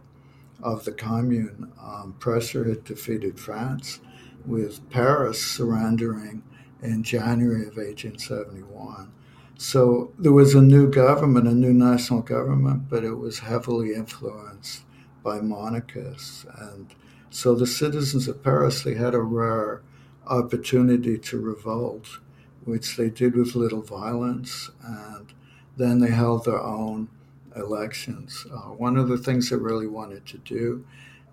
of 0.61 0.83
the 0.85 0.91
commune. 0.91 1.71
Um, 1.81 2.15
Prussia 2.19 2.63
had 2.65 2.83
defeated 2.83 3.39
France, 3.39 3.99
with 4.45 4.89
Paris 4.89 5.41
surrendering 5.41 6.43
in 6.81 7.03
January 7.03 7.61
of 7.61 7.77
1871. 7.77 9.11
So 9.57 10.13
there 10.17 10.31
was 10.31 10.55
a 10.55 10.61
new 10.61 10.89
government, 10.89 11.47
a 11.47 11.53
new 11.53 11.73
national 11.73 12.21
government, 12.21 12.89
but 12.89 13.03
it 13.03 13.15
was 13.15 13.39
heavily 13.39 13.93
influenced 13.93 14.83
by 15.23 15.41
monarchists. 15.41 16.45
And 16.57 16.93
so 17.29 17.55
the 17.55 17.67
citizens 17.67 18.27
of 18.27 18.43
Paris, 18.43 18.83
they 18.83 18.93
had 18.95 19.13
a 19.13 19.21
rare 19.21 19.81
opportunity 20.25 21.17
to 21.17 21.39
revolt, 21.39 22.19
which 22.63 22.95
they 22.95 23.09
did 23.09 23.35
with 23.35 23.55
little 23.55 23.81
violence. 23.81 24.71
And 24.81 25.33
then 25.75 25.99
they 25.99 26.11
held 26.11 26.45
their 26.45 26.61
own 26.61 27.09
elections. 27.55 28.45
Uh, 28.51 28.69
one 28.69 28.97
of 28.97 29.07
the 29.07 29.17
things 29.17 29.51
I 29.51 29.55
really 29.55 29.87
wanted 29.87 30.25
to 30.27 30.37
do, 30.39 30.85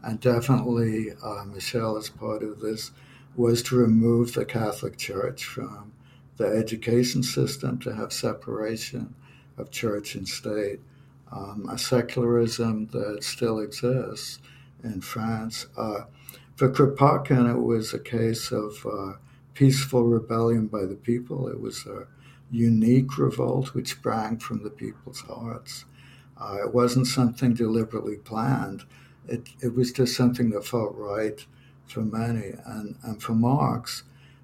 and 0.03 0.21
definitely 0.21 1.13
uh, 1.23 1.45
Michel 1.45 1.97
is 1.97 2.09
part 2.09 2.43
of 2.43 2.61
this, 2.61 2.91
was 3.35 3.63
to 3.65 3.77
remove 3.77 4.33
the 4.33 4.45
Catholic 4.45 4.97
Church 4.97 5.45
from 5.45 5.93
the 6.37 6.47
education 6.47 7.23
system, 7.23 7.79
to 7.79 7.95
have 7.95 8.13
separation 8.13 9.15
of 9.59 9.71
church 9.71 10.15
and 10.15 10.29
state, 10.29 10.81
um, 11.33 11.69
a 11.71 11.79
secularism 11.79 12.87
that 12.89 13.23
still 13.23 13.59
exists 13.59 14.39
in 14.85 15.01
France. 15.01 15.67
Uh, 15.77 16.03
for 16.57 16.71
Kropotkin, 16.71 17.51
it 17.51 17.61
was 17.61 17.93
a 17.93 17.99
case 17.99 18.53
of 18.53 18.87
uh, 18.87 19.13
peaceful 19.55 20.05
rebellion 20.05 20.67
by 20.67 20.85
the 20.85 20.95
people. 20.95 21.49
It 21.49 21.61
was 21.61 21.87
a 21.87 22.07
unique 22.51 23.19
revolt 23.19 23.75
which 23.75 23.91
sprang 23.91 24.39
from 24.39 24.63
the 24.63 24.71
people's 24.71 25.21
hearts. 25.21 25.85
Uh, 26.41 26.59
it 26.65 26.75
wasn't 26.75 27.07
something 27.07 27.55
deliberately 27.55 28.17
planned. 28.17 28.85
It, 29.29 29.49
it 29.61 29.75
was 29.75 29.93
just 29.93 30.17
something 30.17 30.51
that 30.51 30.67
felt 30.67 30.95
right 30.97 31.45
for 31.87 32.03
many. 32.03 32.53
And, 32.65 32.97
and 33.03 33.23
for 33.23 33.33
Marx, 33.33 34.03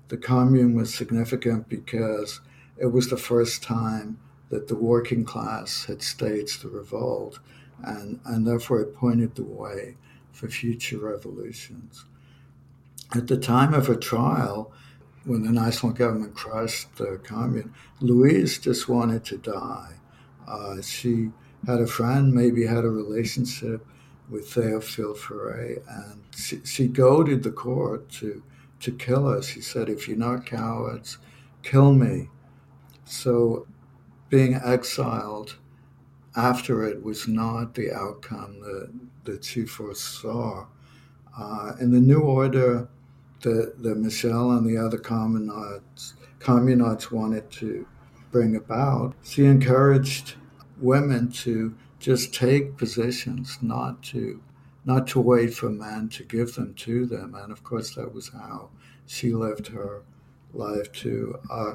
the 0.09 0.17
commune 0.17 0.75
was 0.75 0.95
significant 0.95 1.69
because 1.69 2.41
it 2.77 2.87
was 2.87 3.09
the 3.09 3.17
first 3.17 3.63
time 3.63 4.19
that 4.49 4.69
the 4.69 4.77
working 4.77 5.25
class 5.25 5.87
had 5.87 6.03
staged 6.03 6.63
the 6.63 6.69
revolt, 6.69 7.39
and, 7.83 8.21
and 8.27 8.47
therefore 8.47 8.81
it 8.81 8.95
pointed 8.95 9.35
the 9.35 9.45
way 9.45 9.97
for 10.33 10.49
future 10.49 10.99
revolutions. 10.99 12.05
At 13.15 13.29
the 13.29 13.39
time 13.39 13.73
of 13.75 13.87
her 13.87 13.95
trial, 13.95 14.73
when 15.25 15.43
the 15.43 15.53
national 15.53 15.93
government 15.93 16.35
crushed 16.35 16.97
the 16.97 17.21
commune, 17.23 17.73
Louise 18.01 18.59
just 18.59 18.89
wanted 18.89 19.25
to 19.27 19.39
die. 19.39 19.95
Uh, 20.47 20.83
she 20.83 21.31
had 21.67 21.81
a 21.81 21.87
friend, 21.87 22.33
maybe 22.33 22.67
had 22.67 22.85
a 22.85 22.91
relationship 22.91 23.87
with 24.29 24.49
Theophile 24.49 25.17
Ferré, 25.17 25.83
and 25.89 26.23
she, 26.35 26.61
she 26.65 26.89
goaded 26.89 27.43
the 27.43 27.51
court 27.53 28.09
to, 28.11 28.43
to 28.81 28.93
kill 28.93 29.29
us. 29.29 29.47
She 29.47 29.61
said, 29.61 29.89
If 29.89 30.09
you're 30.09 30.17
not 30.17 30.47
cowards, 30.47 31.19
kill 31.63 31.93
me. 31.93 32.29
So 33.05 33.67
being 34.31 34.55
exiled 34.55 35.57
after 36.35 36.83
it 36.85 37.03
was 37.03 37.29
not 37.29 37.75
the 37.75 37.93
outcome 37.93 38.61
that, 38.61 38.91
that 39.25 39.45
she 39.45 39.67
foresaw. 39.67 40.67
Uh, 41.39 41.73
in 41.81 41.91
the 41.91 42.01
New 42.01 42.21
Order 42.21 42.89
that, 43.43 43.83
that 43.83 43.99
Michel 43.99 44.53
and 44.53 44.67
the 44.67 44.79
other 44.79 44.99
communards, 44.99 46.15
communards 46.39 47.11
wanted 47.11 47.51
to 47.53 47.87
bring 48.31 48.57
about, 48.57 49.15
she 49.23 49.45
encouraged 49.45 50.37
women 50.83 51.31
to 51.31 51.75
just 51.99 52.35
take 52.35 52.77
positions, 52.77 53.59
not 53.63 54.03
to 54.03 54.43
not 54.85 55.07
to 55.07 55.21
wait 55.21 55.55
for 55.55 55.71
men 55.71 56.09
to 56.09 56.25
give 56.25 56.55
them 56.55 56.75
to 56.75 57.07
them. 57.07 57.37
And 57.37 57.53
of 57.53 57.63
course, 57.63 57.95
that 57.95 58.13
was 58.13 58.31
how 58.31 58.71
she 59.07 59.33
lived 59.33 59.69
her 59.69 60.03
life 60.53 60.91
too. 60.93 61.39
Uh, 61.49 61.75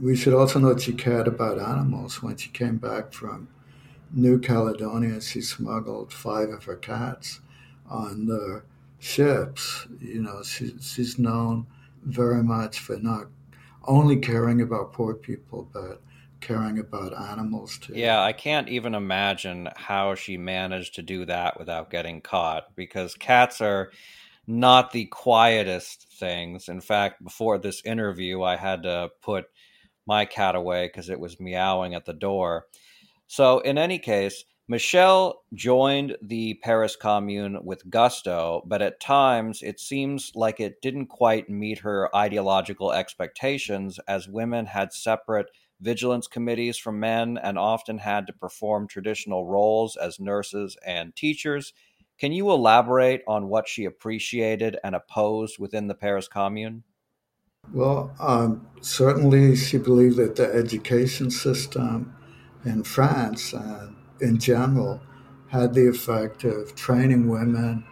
we 0.00 0.16
should 0.16 0.34
also 0.34 0.58
note 0.58 0.80
she 0.80 0.92
cared 0.92 1.28
about 1.28 1.58
animals. 1.58 2.22
When 2.22 2.36
she 2.36 2.48
came 2.50 2.78
back 2.78 3.12
from 3.12 3.48
New 4.12 4.38
Caledonia, 4.38 5.20
she 5.20 5.40
smuggled 5.40 6.12
five 6.12 6.48
of 6.48 6.64
her 6.64 6.76
cats 6.76 7.40
on 7.88 8.26
the 8.26 8.62
ships. 8.98 9.86
You 10.00 10.22
know, 10.22 10.42
she, 10.42 10.74
she's 10.80 11.18
known 11.18 11.66
very 12.04 12.42
much 12.42 12.78
for 12.78 12.96
not 12.96 13.26
only 13.84 14.16
caring 14.16 14.60
about 14.60 14.92
poor 14.92 15.14
people, 15.14 15.68
but 15.72 16.00
caring 16.40 16.78
about 16.78 17.12
animals 17.14 17.78
too. 17.78 17.94
Yeah, 17.94 18.22
I 18.22 18.32
can't 18.32 18.68
even 18.68 18.94
imagine 18.94 19.68
how 19.76 20.14
she 20.14 20.36
managed 20.36 20.94
to 20.96 21.02
do 21.02 21.24
that 21.26 21.58
without 21.58 21.90
getting 21.90 22.20
caught 22.20 22.74
because 22.74 23.14
cats 23.14 23.60
are 23.60 23.92
not 24.46 24.90
the 24.92 25.06
quietest 25.06 26.06
things. 26.18 26.68
In 26.68 26.80
fact, 26.80 27.22
before 27.22 27.58
this 27.58 27.82
interview, 27.84 28.42
I 28.42 28.56
had 28.56 28.82
to 28.82 29.10
put 29.22 29.46
my 30.06 30.24
cat 30.24 30.54
away 30.54 30.86
because 30.86 31.08
it 31.08 31.20
was 31.20 31.40
meowing 31.40 31.94
at 31.94 32.04
the 32.04 32.12
door. 32.12 32.66
So, 33.28 33.60
in 33.60 33.78
any 33.78 33.98
case, 33.98 34.44
Michel 34.70 35.42
joined 35.52 36.16
the 36.22 36.54
Paris 36.62 36.94
Commune 36.94 37.58
with 37.64 37.90
gusto, 37.90 38.62
but 38.66 38.82
at 38.82 39.00
times 39.00 39.62
it 39.62 39.80
seems 39.80 40.30
like 40.36 40.60
it 40.60 40.80
didn't 40.80 41.06
quite 41.06 41.50
meet 41.50 41.78
her 41.80 42.14
ideological 42.14 42.92
expectations 42.92 43.98
as 44.06 44.28
women 44.28 44.66
had 44.66 44.92
separate 44.92 45.50
vigilance 45.80 46.26
committees 46.26 46.76
from 46.76 47.00
men 47.00 47.38
and 47.42 47.58
often 47.58 47.98
had 47.98 48.26
to 48.26 48.32
perform 48.32 48.86
traditional 48.86 49.46
roles 49.46 49.96
as 49.96 50.20
nurses 50.20 50.76
and 50.84 51.14
teachers. 51.16 51.72
Can 52.18 52.32
you 52.32 52.50
elaborate 52.50 53.22
on 53.26 53.48
what 53.48 53.66
she 53.66 53.86
appreciated 53.86 54.78
and 54.84 54.94
opposed 54.94 55.58
within 55.58 55.86
the 55.86 55.94
Paris 55.94 56.28
Commune? 56.28 56.84
Well, 57.72 58.12
um, 58.18 58.66
certainly 58.80 59.56
she 59.56 59.78
believed 59.78 60.16
that 60.16 60.36
the 60.36 60.52
education 60.52 61.30
system 61.30 62.14
in 62.64 62.82
France 62.82 63.52
and 63.52 63.96
in 64.20 64.38
general 64.38 65.00
had 65.48 65.74
the 65.74 65.88
effect 65.88 66.44
of 66.44 66.74
training 66.74 67.28
women 67.28 67.84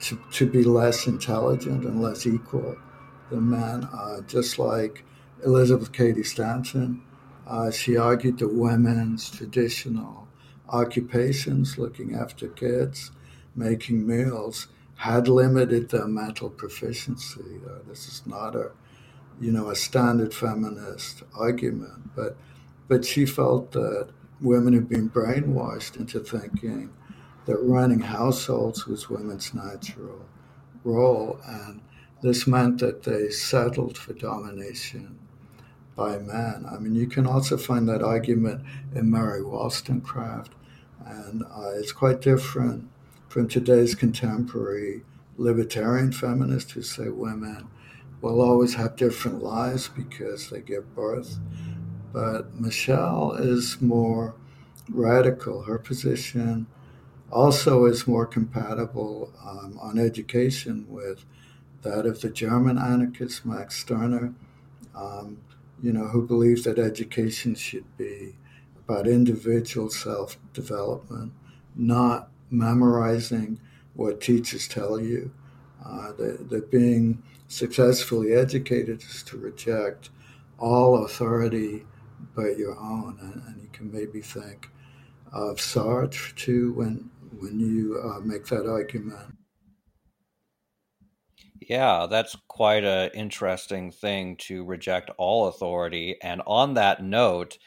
to, 0.00 0.18
to 0.32 0.46
be 0.46 0.62
less 0.64 1.06
intelligent 1.06 1.84
and 1.84 2.02
less 2.02 2.26
equal 2.26 2.76
than 3.30 3.50
men, 3.50 3.84
uh, 3.92 4.20
just 4.22 4.58
like 4.58 5.04
Elizabeth 5.44 5.92
Cady 5.92 6.22
Stanton. 6.22 7.02
Uh, 7.46 7.70
she 7.70 7.96
argued 7.96 8.38
that 8.38 8.52
women's 8.52 9.30
traditional 9.30 10.26
occupations, 10.68 11.78
looking 11.78 12.14
after 12.14 12.48
kids, 12.48 13.12
making 13.54 14.06
meals, 14.06 14.66
had 14.96 15.28
limited 15.28 15.90
their 15.90 16.08
mental 16.08 16.50
proficiency. 16.50 17.60
Uh, 17.68 17.78
this 17.88 18.08
is 18.08 18.22
not 18.26 18.56
a, 18.56 18.70
you 19.40 19.52
know, 19.52 19.70
a 19.70 19.76
standard 19.76 20.34
feminist 20.34 21.22
argument, 21.38 22.14
but 22.16 22.36
but 22.88 23.04
she 23.04 23.26
felt 23.26 23.72
that 23.72 24.08
women 24.40 24.72
had 24.72 24.88
been 24.88 25.10
brainwashed 25.10 25.96
into 25.96 26.20
thinking 26.20 26.90
that 27.46 27.58
running 27.58 28.00
households 28.00 28.86
was 28.86 29.10
women's 29.10 29.52
natural 29.54 30.24
role, 30.84 31.38
and 31.46 31.80
this 32.22 32.46
meant 32.46 32.78
that 32.80 33.02
they 33.02 33.28
settled 33.30 33.98
for 33.98 34.14
domination 34.14 35.18
by 35.96 36.18
man. 36.18 36.66
I 36.70 36.78
mean, 36.78 36.94
you 36.94 37.06
can 37.06 37.26
also 37.26 37.56
find 37.56 37.88
that 37.88 38.02
argument 38.02 38.62
in 38.94 39.10
Mary 39.10 39.42
Wollstonecraft, 39.42 40.52
and 41.04 41.42
uh, 41.44 41.70
it's 41.74 41.92
quite 41.92 42.20
different 42.20 42.88
from 43.28 43.48
today's 43.48 43.94
contemporary 43.94 45.02
libertarian 45.38 46.12
feminists 46.12 46.72
who 46.72 46.82
say 46.82 47.08
women 47.08 47.68
will 48.20 48.40
always 48.40 48.74
have 48.74 48.96
different 48.96 49.42
lives 49.42 49.88
because 49.88 50.50
they 50.50 50.60
give 50.60 50.94
birth. 50.94 51.38
But 52.12 52.58
Michel 52.58 53.32
is 53.32 53.80
more 53.80 54.34
radical. 54.88 55.62
Her 55.62 55.78
position 55.78 56.66
also 57.30 57.86
is 57.86 58.06
more 58.06 58.26
compatible 58.26 59.32
um, 59.44 59.78
on 59.80 59.98
education 59.98 60.86
with 60.88 61.24
that 61.82 62.06
of 62.06 62.20
the 62.20 62.30
German 62.30 62.78
anarchist 62.78 63.44
Max 63.44 63.78
Stirner, 63.78 64.34
um, 64.94 65.38
you 65.82 65.92
know, 65.92 66.06
who 66.06 66.26
believes 66.26 66.64
that 66.64 66.78
education 66.78 67.54
should 67.54 67.84
be 67.96 68.36
about 68.78 69.06
individual 69.06 69.90
self 69.90 70.36
development, 70.52 71.32
not 71.74 72.30
memorizing 72.50 73.60
what 73.94 74.20
teachers 74.20 74.68
tell 74.68 75.00
you. 75.00 75.30
Uh, 75.84 76.12
that, 76.12 76.48
that 76.50 76.70
being 76.70 77.22
successfully 77.48 78.32
educated 78.32 79.00
is 79.02 79.22
to 79.22 79.36
reject 79.36 80.10
all 80.58 81.04
authority 81.04 81.84
but 82.34 82.58
your 82.58 82.76
own. 82.78 83.18
And, 83.20 83.42
and 83.46 83.62
you 83.62 83.68
can 83.72 83.92
maybe 83.92 84.20
think 84.20 84.68
of 85.32 85.58
Sartre 85.58 86.34
too 86.34 86.72
when, 86.72 87.10
when 87.38 87.60
you 87.60 88.00
uh, 88.02 88.20
make 88.20 88.46
that 88.46 88.68
argument. 88.68 89.35
Yeah, 91.68 92.06
that's 92.08 92.36
quite 92.46 92.84
an 92.84 93.10
interesting 93.12 93.90
thing 93.90 94.36
to 94.42 94.64
reject 94.64 95.10
all 95.18 95.48
authority. 95.48 96.16
And 96.22 96.40
on 96.46 96.74
that 96.74 97.02
note, 97.02 97.58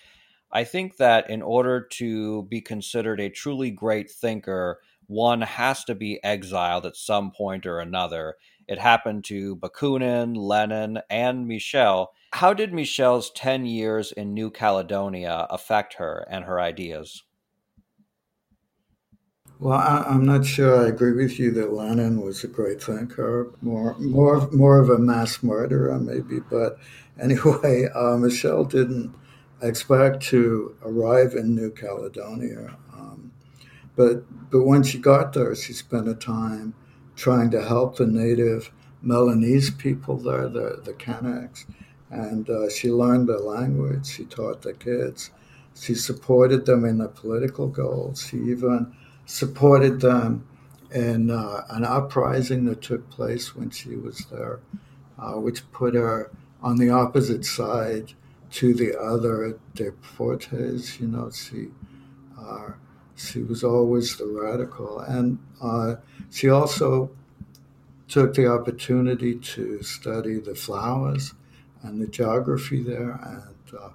I 0.51 0.63
think 0.63 0.97
that 0.97 1.29
in 1.29 1.41
order 1.41 1.81
to 1.81 2.43
be 2.43 2.61
considered 2.61 3.19
a 3.19 3.29
truly 3.29 3.71
great 3.71 4.09
thinker, 4.09 4.79
one 5.07 5.41
has 5.41 5.83
to 5.83 5.95
be 5.95 6.23
exiled 6.23 6.85
at 6.85 6.95
some 6.95 7.31
point 7.31 7.65
or 7.65 7.79
another. 7.79 8.37
It 8.69 8.79
happened 8.79 9.25
to 9.25 9.57
Bakunin, 9.57 10.33
Lenin, 10.37 10.99
and 11.09 11.45
Michel. 11.45 12.13
How 12.31 12.53
did 12.53 12.71
Michel's 12.73 13.31
10 13.31 13.65
years 13.65 14.13
in 14.13 14.33
New 14.33 14.49
Caledonia 14.49 15.45
affect 15.49 15.95
her 15.95 16.25
and 16.29 16.45
her 16.45 16.61
ideas? 16.61 17.23
Well, 19.61 19.77
I, 19.77 20.05
am 20.07 20.25
not 20.25 20.45
sure 20.45 20.85
I 20.85 20.87
agree 20.87 21.11
with 21.11 21.37
you 21.37 21.51
that 21.51 21.73
Lenin 21.73 22.21
was 22.21 22.45
a 22.45 22.47
great 22.47 22.81
thinker, 22.81 23.51
more, 23.61 23.93
more, 23.99 24.49
more 24.51 24.79
of 24.79 24.89
a 24.89 24.97
mass 24.97 25.43
murderer, 25.43 25.99
maybe. 25.99 26.39
But 26.39 26.77
anyway, 27.19 27.89
uh, 27.93 28.15
Michel 28.15 28.63
didn't 28.63 29.13
expect 29.61 30.23
to 30.27 30.77
arrive 30.81 31.33
in 31.33 31.55
New 31.55 31.71
Caledonia. 31.71 32.77
Um, 32.93 33.33
but 33.97 34.23
but 34.49 34.63
when 34.63 34.81
she 34.83 34.97
got 34.97 35.33
there, 35.33 35.53
she 35.55 35.73
spent 35.73 36.07
a 36.07 36.15
time 36.15 36.73
trying 37.17 37.51
to 37.51 37.61
help 37.61 37.97
the 37.97 38.07
native 38.07 38.71
Melanese 39.05 39.77
people 39.77 40.15
there, 40.15 40.47
the 40.47 40.81
the 40.85 40.93
Kanaks, 40.93 41.65
and 42.09 42.49
uh, 42.49 42.69
she 42.69 42.89
learned 42.91 43.27
their 43.27 43.39
language. 43.39 44.07
She 44.07 44.23
taught 44.23 44.61
the 44.61 44.73
kids. 44.73 45.31
She 45.75 45.95
supported 45.95 46.65
them 46.65 46.85
in 46.85 46.99
their 46.99 47.09
political 47.09 47.67
goals. 47.67 48.25
She 48.25 48.37
even 48.37 48.93
supported 49.29 50.01
them 50.01 50.43
in 50.91 51.29
uh, 51.29 51.63
an 51.69 51.85
uprising 51.85 52.65
that 52.65 52.81
took 52.81 53.07
place 53.11 53.55
when 53.55 53.69
she 53.69 53.95
was 53.95 54.25
there, 54.31 54.59
uh, 55.19 55.33
which 55.33 55.71
put 55.71 55.93
her 55.93 56.31
on 56.63 56.77
the 56.77 56.89
opposite 56.89 57.45
side 57.45 58.11
to 58.49 58.73
the 58.73 58.99
other 58.99 59.59
deportees. 59.75 60.99
You 60.99 61.09
know, 61.09 61.29
she 61.29 61.67
uh, 62.39 62.71
she 63.15 63.43
was 63.43 63.63
always 63.63 64.17
the 64.17 64.25
radical, 64.25 64.99
and 65.01 65.37
uh, 65.61 65.97
she 66.31 66.49
also 66.49 67.11
took 68.07 68.33
the 68.33 68.47
opportunity 68.47 69.35
to 69.35 69.83
study 69.83 70.39
the 70.39 70.55
flowers 70.55 71.35
and 71.83 72.01
the 72.01 72.07
geography 72.07 72.81
there, 72.81 73.19
and 73.23 73.79
uh, 73.79 73.89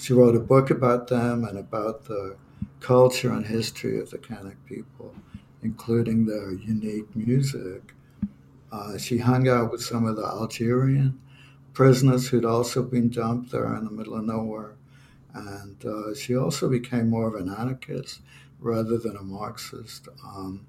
she 0.00 0.12
wrote 0.12 0.34
a 0.34 0.40
book 0.40 0.70
about 0.70 1.06
them 1.06 1.44
and 1.44 1.56
about 1.56 2.06
the 2.06 2.36
culture 2.82 3.32
and 3.32 3.46
history 3.46 3.98
of 4.00 4.10
the 4.10 4.18
Kanak 4.18 4.56
people, 4.66 5.14
including 5.62 6.26
their 6.26 6.52
unique 6.52 7.14
music. 7.14 7.94
Uh, 8.70 8.98
she 8.98 9.18
hung 9.18 9.48
out 9.48 9.70
with 9.70 9.82
some 9.82 10.04
of 10.06 10.16
the 10.16 10.24
Algerian 10.24 11.20
prisoners 11.72 12.28
who'd 12.28 12.44
also 12.44 12.82
been 12.82 13.08
dumped 13.08 13.50
there 13.52 13.74
in 13.76 13.84
the 13.84 13.90
middle 13.90 14.16
of 14.16 14.24
nowhere. 14.24 14.74
And 15.34 15.84
uh, 15.84 16.14
she 16.14 16.36
also 16.36 16.68
became 16.68 17.08
more 17.08 17.28
of 17.28 17.34
an 17.34 17.48
anarchist 17.48 18.20
rather 18.58 18.98
than 18.98 19.16
a 19.16 19.22
Marxist 19.22 20.08
um, 20.24 20.66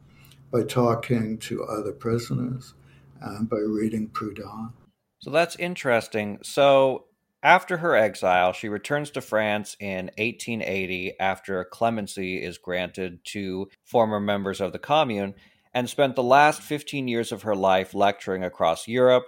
by 0.52 0.63
talking 0.63 1.38
to 1.39 1.63
other 1.63 1.91
prisoners 1.91 2.73
and 3.21 3.49
by 3.49 3.58
reading 3.58 4.08
Proudhon. 4.10 4.71
So 5.19 5.32
that's 5.32 5.56
interesting. 5.56 6.39
So 6.43 7.06
after 7.43 7.77
her 7.77 7.95
exile, 7.95 8.53
she 8.53 8.69
returns 8.69 9.12
to 9.12 9.21
France 9.21 9.75
in 9.79 10.06
1880 10.17 11.19
after 11.19 11.65
clemency 11.65 12.41
is 12.41 12.58
granted 12.58 13.19
to 13.25 13.69
former 13.84 14.19
members 14.19 14.62
of 14.62 14.71
the 14.71 14.79
Commune 14.79 15.36
and 15.73 15.89
spent 15.89 16.15
the 16.15 16.23
last 16.23 16.62
15 16.62 17.08
years 17.08 17.32
of 17.32 17.41
her 17.41 17.56
life 17.56 17.93
lecturing 17.93 18.43
across 18.43 18.88
Europe, 18.88 19.25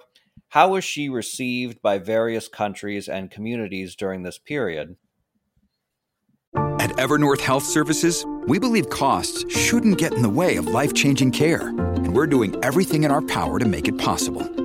how 0.49 0.69
was 0.69 0.83
she 0.83 1.09
received 1.09 1.81
by 1.81 1.97
various 1.97 2.47
countries 2.47 3.09
and 3.09 3.31
communities 3.31 3.95
during 3.95 4.23
this 4.23 4.37
period? 4.37 4.95
At 6.55 6.91
Evernorth 6.91 7.41
Health 7.41 7.63
Services, 7.63 8.25
we 8.47 8.59
believe 8.59 8.89
costs 8.89 9.43
shouldn't 9.53 9.97
get 9.97 10.13
in 10.13 10.21
the 10.21 10.29
way 10.29 10.55
of 10.55 10.67
life 10.67 10.93
changing 10.93 11.31
care, 11.31 11.67
and 11.67 12.13
we're 12.13 12.27
doing 12.27 12.55
everything 12.63 13.03
in 13.03 13.11
our 13.11 13.21
power 13.21 13.59
to 13.59 13.65
make 13.65 13.87
it 13.87 13.97
possible. 13.97 14.64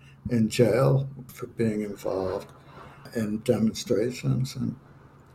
in 0.29 0.49
jail 0.49 1.09
for 1.27 1.47
being 1.47 1.81
involved 1.81 2.51
in 3.15 3.39
demonstrations 3.39 4.55
and 4.55 4.75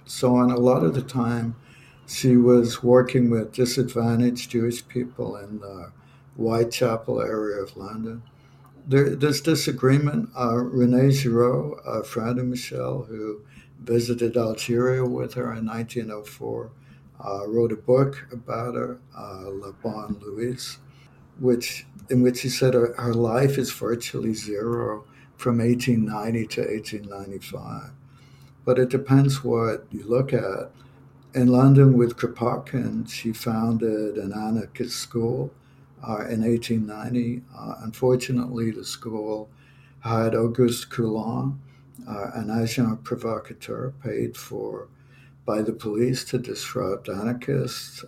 so 0.05 0.37
on. 0.37 0.51
A 0.51 0.57
lot 0.57 0.85
of 0.85 0.95
the 0.95 1.03
time, 1.03 1.57
she 2.07 2.37
was 2.37 2.83
working 2.83 3.31
with 3.31 3.53
disadvantaged 3.53 4.51
Jewish 4.51 4.87
people 4.87 5.37
in 5.37 5.59
the 5.59 5.91
Whitechapel 6.37 7.21
area 7.21 7.63
of 7.63 7.77
London. 7.77 8.23
There, 8.87 9.17
there's 9.17 9.41
disagreement. 9.41 10.31
Uh, 10.39 10.57
Rene 10.57 11.09
Girault, 11.11 11.81
a 11.85 12.05
friend 12.05 12.39
of 12.39 12.47
Michel, 12.47 13.05
who 13.09 13.41
visited 13.83 14.37
Algeria 14.37 15.05
with 15.05 15.35
her 15.35 15.53
in 15.55 15.67
1904, 15.67 16.71
uh, 17.25 17.49
wrote 17.49 17.73
a 17.73 17.77
book 17.77 18.29
about 18.31 18.75
her, 18.75 19.01
uh, 19.17 19.51
La 19.51 19.73
Bonne 19.73 20.21
Louise, 20.21 20.79
which 21.39 21.87
in 22.09 22.23
which 22.23 22.43
he 22.43 22.49
said 22.49 22.75
her, 22.75 22.95
her 22.99 23.15
life 23.15 23.59
is 23.59 23.73
virtually 23.73 24.35
zero 24.35 25.05
from 25.37 25.59
1890 25.59 26.47
to 26.47 26.61
1895. 26.61 27.91
But 28.65 28.79
it 28.79 28.89
depends 28.89 29.45
what 29.45 29.87
you 29.91 30.05
look 30.05 30.33
at. 30.33 30.71
In 31.35 31.49
London 31.49 31.99
with 31.99 32.17
Kropotkin, 32.17 33.11
she 33.11 33.33
founded 33.33 34.17
an 34.17 34.33
anarchist 34.33 34.97
school 34.97 35.53
uh, 36.03 36.27
in 36.29 36.43
1890. 36.43 37.43
Uh, 37.57 37.75
unfortunately, 37.83 38.71
the 38.71 38.85
school 38.85 39.51
had 40.01 40.35
Auguste 40.35 40.89
Coulon, 40.91 41.61
uh, 42.09 42.31
an 42.35 42.51
agent 42.51 43.05
provocateur 43.05 43.93
paid 44.03 44.37
for 44.37 44.89
by 45.45 45.63
the 45.63 45.73
police 45.73 46.25
to 46.25 46.39
disrupt 46.39 47.09
anarchists. 47.09 48.05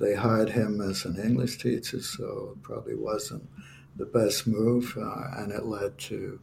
They 0.00 0.14
hired 0.14 0.48
him 0.50 0.80
as 0.80 1.04
an 1.04 1.16
English 1.20 1.58
teacher, 1.58 2.00
so 2.00 2.56
it 2.56 2.62
probably 2.62 2.94
wasn't 2.94 3.48
the 3.96 4.06
best 4.06 4.46
move, 4.46 4.96
uh, 4.98 5.42
and 5.42 5.52
it 5.52 5.66
led 5.66 5.98
to 5.98 6.40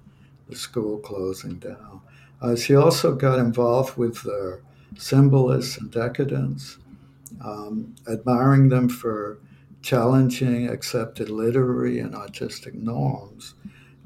the 0.47 0.55
school 0.55 0.99
closing 0.99 1.55
down. 1.55 2.01
Uh, 2.41 2.55
she 2.55 2.75
also 2.75 3.15
got 3.15 3.39
involved 3.39 3.97
with 3.97 4.21
the 4.23 4.61
symbolists 4.95 5.77
and 5.77 5.91
decadents, 5.91 6.77
um, 7.43 7.95
admiring 8.07 8.69
them 8.69 8.87
for 8.87 9.39
challenging 9.81 10.67
accepted 10.69 11.29
literary 11.29 11.99
and 11.99 12.15
artistic 12.15 12.73
norms. 12.73 13.55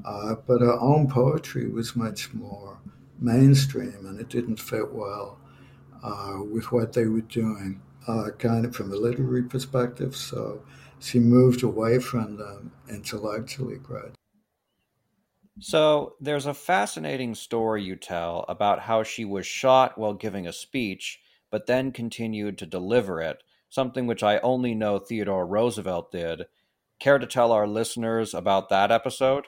Uh, 0.05 0.35
but 0.47 0.61
her 0.61 0.79
own 0.79 1.07
poetry 1.07 1.67
was 1.67 1.95
much 1.95 2.33
more 2.33 2.77
mainstream 3.19 4.05
and 4.05 4.19
it 4.19 4.29
didn't 4.29 4.57
fit 4.57 4.91
well 4.91 5.37
uh, 6.03 6.37
with 6.41 6.71
what 6.71 6.93
they 6.93 7.05
were 7.05 7.21
doing, 7.21 7.81
uh, 8.07 8.29
kind 8.37 8.65
of 8.65 8.75
from 8.75 8.91
a 8.91 8.95
literary 8.95 9.43
perspective. 9.43 10.15
So 10.15 10.63
she 10.99 11.19
moved 11.19 11.63
away 11.63 11.99
from 11.99 12.37
them 12.37 12.71
intellectually 12.89 13.77
gradually. 13.77 14.15
So 15.59 16.15
there's 16.19 16.45
a 16.45 16.53
fascinating 16.53 17.35
story 17.35 17.83
you 17.83 17.95
tell 17.95 18.45
about 18.47 18.79
how 18.79 19.03
she 19.03 19.25
was 19.25 19.45
shot 19.45 19.97
while 19.97 20.13
giving 20.13 20.47
a 20.47 20.53
speech, 20.53 21.19
but 21.51 21.67
then 21.67 21.91
continued 21.91 22.57
to 22.59 22.65
deliver 22.65 23.21
it, 23.21 23.43
something 23.69 24.07
which 24.07 24.23
I 24.23 24.39
only 24.39 24.73
know 24.73 24.97
Theodore 24.97 25.45
Roosevelt 25.45 26.11
did. 26.11 26.45
Care 26.99 27.19
to 27.19 27.27
tell 27.27 27.51
our 27.51 27.67
listeners 27.67 28.33
about 28.33 28.69
that 28.69 28.91
episode? 28.91 29.45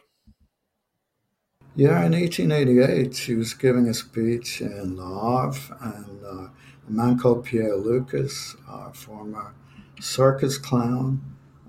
Yeah, 1.76 2.06
in 2.06 2.12
1888, 2.12 3.16
she 3.16 3.34
was 3.34 3.56
giving 3.56 3.88
a 3.88 3.96
speech 3.96 4.62
in 4.62 4.96
Le 4.96 5.50
Havre, 5.50 5.78
and 5.82 6.24
uh, 6.24 6.48
a 6.88 6.92
man 6.92 7.18
called 7.18 7.46
Pierre 7.46 7.76
Lucas, 7.76 8.56
a 8.70 8.94
former 8.94 9.54
circus 10.00 10.58
clown, 10.58 11.22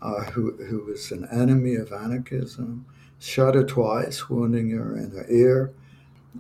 uh, 0.03 0.25
who, 0.33 0.53
who 0.65 0.85
was 0.85 1.11
an 1.13 1.27
enemy 1.31 1.77
of 1.77 1.93
anarchism, 1.93 2.85
shot 3.19 3.55
her 3.55 3.65
twice, 3.65 4.29
wounding 4.29 4.71
her 4.71 4.97
in 4.97 5.11
her 5.13 5.27
ear, 5.31 5.73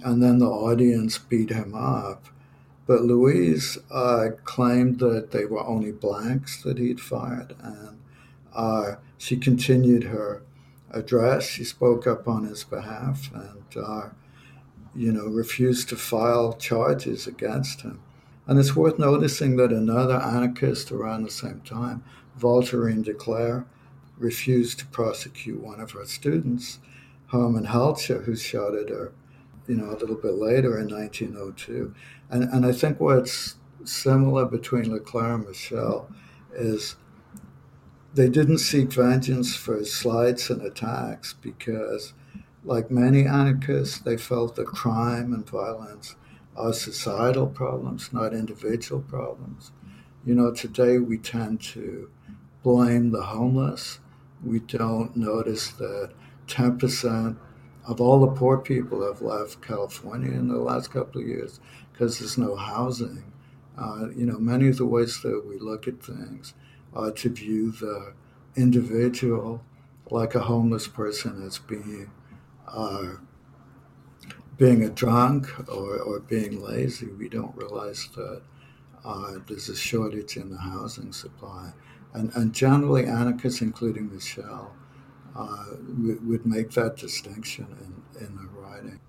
and 0.04 0.22
then 0.22 0.38
the 0.38 0.46
audience 0.46 1.18
beat 1.18 1.50
him 1.50 1.74
up. 1.74 2.26
But 2.86 3.02
Louise 3.02 3.78
uh, 3.90 4.28
claimed 4.44 4.98
that 4.98 5.30
they 5.30 5.46
were 5.46 5.64
only 5.64 5.92
blanks 5.92 6.62
that 6.62 6.78
he'd 6.78 7.00
fired, 7.00 7.54
and 7.62 7.98
uh, 8.54 8.96
she 9.16 9.36
continued 9.36 10.04
her 10.04 10.42
address. 10.90 11.46
She 11.46 11.64
spoke 11.64 12.06
up 12.06 12.28
on 12.28 12.44
his 12.44 12.64
behalf 12.64 13.30
and, 13.32 13.82
uh, 13.82 14.08
you 14.94 15.12
know, 15.12 15.26
refused 15.26 15.88
to 15.88 15.96
file 15.96 16.52
charges 16.52 17.26
against 17.26 17.80
him. 17.80 18.00
And 18.46 18.58
it's 18.58 18.76
worth 18.76 18.98
noticing 18.98 19.56
that 19.56 19.72
another 19.72 20.16
anarchist 20.16 20.92
around 20.92 21.22
the 21.22 21.30
same 21.30 21.60
time, 21.60 22.04
Voltairine 22.38 23.04
de 23.04 23.14
Cleyre, 23.14 23.64
refused 24.18 24.78
to 24.80 24.86
prosecute 24.86 25.60
one 25.60 25.80
of 25.80 25.92
her 25.92 26.04
students, 26.04 26.78
Herman 27.28 27.64
Helcher, 27.64 28.22
who 28.22 28.36
shot 28.36 28.74
at 28.74 28.90
her, 28.90 29.12
you 29.66 29.76
know, 29.76 29.90
a 29.90 29.98
little 29.98 30.16
bit 30.16 30.34
later 30.34 30.78
in 30.78 30.88
1902. 30.88 31.94
And, 32.30 32.44
and 32.44 32.66
I 32.66 32.72
think 32.72 33.00
what's 33.00 33.56
similar 33.84 34.44
between 34.44 34.90
de 34.90 35.00
Cleyre 35.00 35.36
and 35.36 35.46
Michel 35.46 36.08
is 36.54 36.96
they 38.14 38.28
didn't 38.28 38.58
seek 38.58 38.92
vengeance 38.92 39.56
for 39.56 39.84
slights 39.84 40.50
and 40.50 40.62
attacks 40.62 41.32
because, 41.32 42.12
like 42.62 42.90
many 42.90 43.26
anarchists, 43.26 43.98
they 43.98 44.16
felt 44.16 44.54
that 44.56 44.66
crime 44.66 45.32
and 45.32 45.48
violence 45.48 46.14
are 46.56 46.72
societal 46.72 47.46
problems, 47.46 48.12
not 48.12 48.32
individual 48.32 49.00
problems. 49.02 49.72
You 50.24 50.34
know, 50.34 50.52
today 50.52 50.98
we 50.98 51.18
tend 51.18 51.60
to 51.62 52.10
blame 52.62 53.10
the 53.10 53.22
homeless 53.22 53.98
we 54.44 54.60
don't 54.60 55.16
notice 55.16 55.68
that 55.72 56.12
10% 56.46 57.36
of 57.86 58.00
all 58.00 58.20
the 58.20 58.32
poor 58.32 58.58
people 58.58 59.06
have 59.06 59.22
left 59.22 59.62
California 59.62 60.30
in 60.30 60.48
the 60.48 60.56
last 60.58 60.90
couple 60.90 61.20
of 61.20 61.26
years 61.26 61.60
because 61.92 62.18
there's 62.18 62.38
no 62.38 62.54
housing. 62.54 63.24
Uh, 63.76 64.08
you 64.14 64.26
know, 64.26 64.38
many 64.38 64.68
of 64.68 64.76
the 64.76 64.86
ways 64.86 65.20
that 65.22 65.44
we 65.46 65.58
look 65.58 65.88
at 65.88 66.02
things 66.02 66.54
are 66.92 67.10
to 67.10 67.28
view 67.28 67.72
the 67.72 68.14
individual 68.56 69.62
like 70.10 70.34
a 70.34 70.40
homeless 70.40 70.86
person 70.86 71.44
as 71.44 71.58
being 71.58 72.10
uh, 72.68 73.14
being 74.56 74.84
a 74.84 74.90
drunk 74.90 75.48
or, 75.68 75.98
or 75.98 76.20
being 76.20 76.62
lazy. 76.62 77.06
We 77.06 77.28
don't 77.28 77.56
realize 77.56 78.08
that 78.14 78.42
uh, 79.04 79.32
there's 79.46 79.68
a 79.68 79.76
shortage 79.76 80.36
in 80.36 80.50
the 80.50 80.58
housing 80.58 81.12
supply 81.12 81.72
and, 82.14 82.32
and 82.34 82.52
generally 82.52 83.06
anarchists, 83.06 83.60
including 83.60 84.12
Michel, 84.12 84.72
uh, 85.36 85.64
would, 85.98 86.26
would 86.26 86.46
make 86.46 86.70
that 86.70 86.96
distinction 86.96 87.66
in, 87.80 88.24
in 88.24 88.36
the 88.36 88.46
writing. 88.56 89.00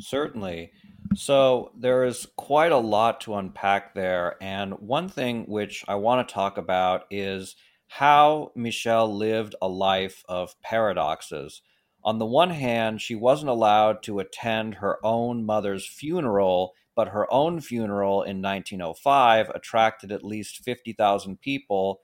Certainly. 0.00 0.72
So 1.14 1.70
there 1.78 2.04
is 2.04 2.26
quite 2.36 2.72
a 2.72 2.78
lot 2.78 3.20
to 3.22 3.36
unpack 3.36 3.94
there. 3.94 4.36
And 4.42 4.74
one 4.74 5.08
thing 5.08 5.44
which 5.44 5.84
I 5.86 5.94
want 5.94 6.26
to 6.26 6.34
talk 6.34 6.58
about 6.58 7.04
is 7.10 7.54
how 7.86 8.50
Michel 8.56 9.14
lived 9.14 9.54
a 9.62 9.68
life 9.68 10.24
of 10.28 10.60
paradoxes. 10.62 11.62
On 12.04 12.18
the 12.18 12.26
one 12.26 12.50
hand, 12.50 13.00
she 13.00 13.14
wasn't 13.14 13.50
allowed 13.50 14.02
to 14.04 14.18
attend 14.18 14.76
her 14.76 14.98
own 15.04 15.44
mother's 15.44 15.86
funeral 15.86 16.74
but 16.94 17.08
her 17.08 17.32
own 17.32 17.60
funeral 17.60 18.22
in 18.22 18.42
1905 18.42 19.50
attracted 19.50 20.12
at 20.12 20.24
least 20.24 20.62
50,000 20.62 21.40
people. 21.40 22.00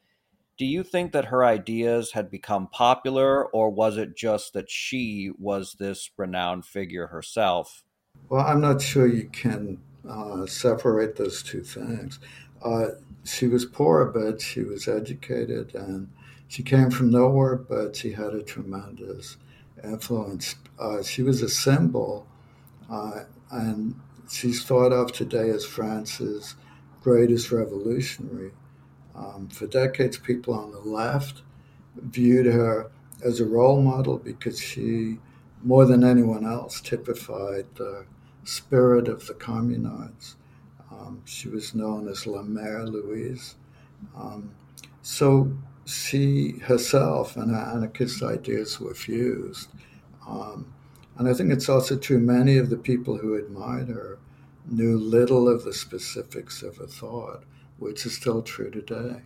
Do 0.57 0.65
you 0.65 0.83
think 0.83 1.13
that 1.13 1.27
her 1.27 1.45
ideas 1.45 2.13
had 2.13 2.31
become 2.31 2.69
popular, 2.69 3.47
or 3.47 3.71
was 3.71 3.97
it 3.97 4.17
just 4.17 4.55
that 4.55 4.71
she 4.71 5.31
was 5.39 5.77
this 5.79 6.11
renowned 6.17 6.65
figure 6.65 7.09
herself? 7.09 7.85
Well, 8.29 8.45
I'm 8.45 8.61
not 8.61 8.83
sure 8.83 9.07
you 9.07 9.29
can 9.29 9.79
uh, 10.09 10.47
separate 10.47 11.17
those 11.17 11.43
two 11.43 11.63
things. 11.63 12.19
Uh, 12.65 12.89
she 13.25 13.47
was 13.47 13.65
poor, 13.65 14.07
but 14.07 14.41
she 14.41 14.63
was 14.63 14.89
educated, 14.89 15.75
and 15.75 16.11
she 16.49 16.63
came 16.63 16.91
from 16.91 17.11
nowhere, 17.11 17.57
but 17.57 17.95
she 17.95 18.13
had 18.13 18.35
a 18.35 18.43
tremendous 18.43 19.37
influence. 19.85 20.57
Uh, 20.79 21.03
she 21.03 21.23
was 21.23 21.43
a 21.43 21.49
symbol, 21.49 22.27
uh, 22.91 23.25
and 23.51 23.95
she's 24.31 24.65
thought 24.65 24.93
of 24.93 25.13
today 25.13 25.51
as 25.51 25.65
France's 25.65 26.55
greatest 27.03 27.51
revolutionary. 27.51 28.53
Um, 29.15 29.49
for 29.49 29.67
decades, 29.67 30.19
people 30.19 30.55
on 30.55 30.71
the 30.71 30.81
left 30.81 31.43
viewed 31.97 32.47
her 32.47 32.91
as 33.25 33.41
a 33.41 33.47
role 33.47 33.83
model 33.83 34.19
because 34.19 34.61
she, 34.61 35.19
more 35.63 35.85
than 35.85 36.05
anyone 36.05 36.47
else, 36.47 36.81
typified 36.81 37.67
the 37.75 38.07
spirit 38.45 39.09
of 39.09 39.27
the 39.27 39.35
communards. 39.35 40.35
Um, 40.91 41.23
she 41.25 41.49
was 41.49 41.75
known 41.75 42.09
as 42.09 42.27
La 42.27 42.43
Mère 42.43 42.91
Louise. 42.91 43.57
Um, 44.17 44.51
so 45.03 45.53
she 45.89 46.59
herself 46.59 47.37
and 47.37 47.51
her 47.51 47.73
anarchist 47.75 48.23
ideas 48.23 48.79
were 48.79 48.95
fused. 48.95 49.71
Um, 50.29 50.73
and 51.17 51.29
I 51.29 51.33
think 51.33 51.51
it's 51.51 51.69
also 51.69 51.97
true 51.97 52.19
many 52.19 52.59
of 52.59 52.69
the 52.69 52.77
people 52.77 53.17
who 53.17 53.35
admired 53.35 53.89
her 53.89 54.19
knew 54.67 54.99
little 54.99 55.49
of 55.49 55.65
the 55.65 55.73
specifics 55.73 56.63
of 56.63 56.77
her 56.77 56.87
thought, 56.87 57.45
which 57.79 58.05
is 58.05 58.15
still 58.15 58.43
true 58.43 58.71
today. 58.71 59.23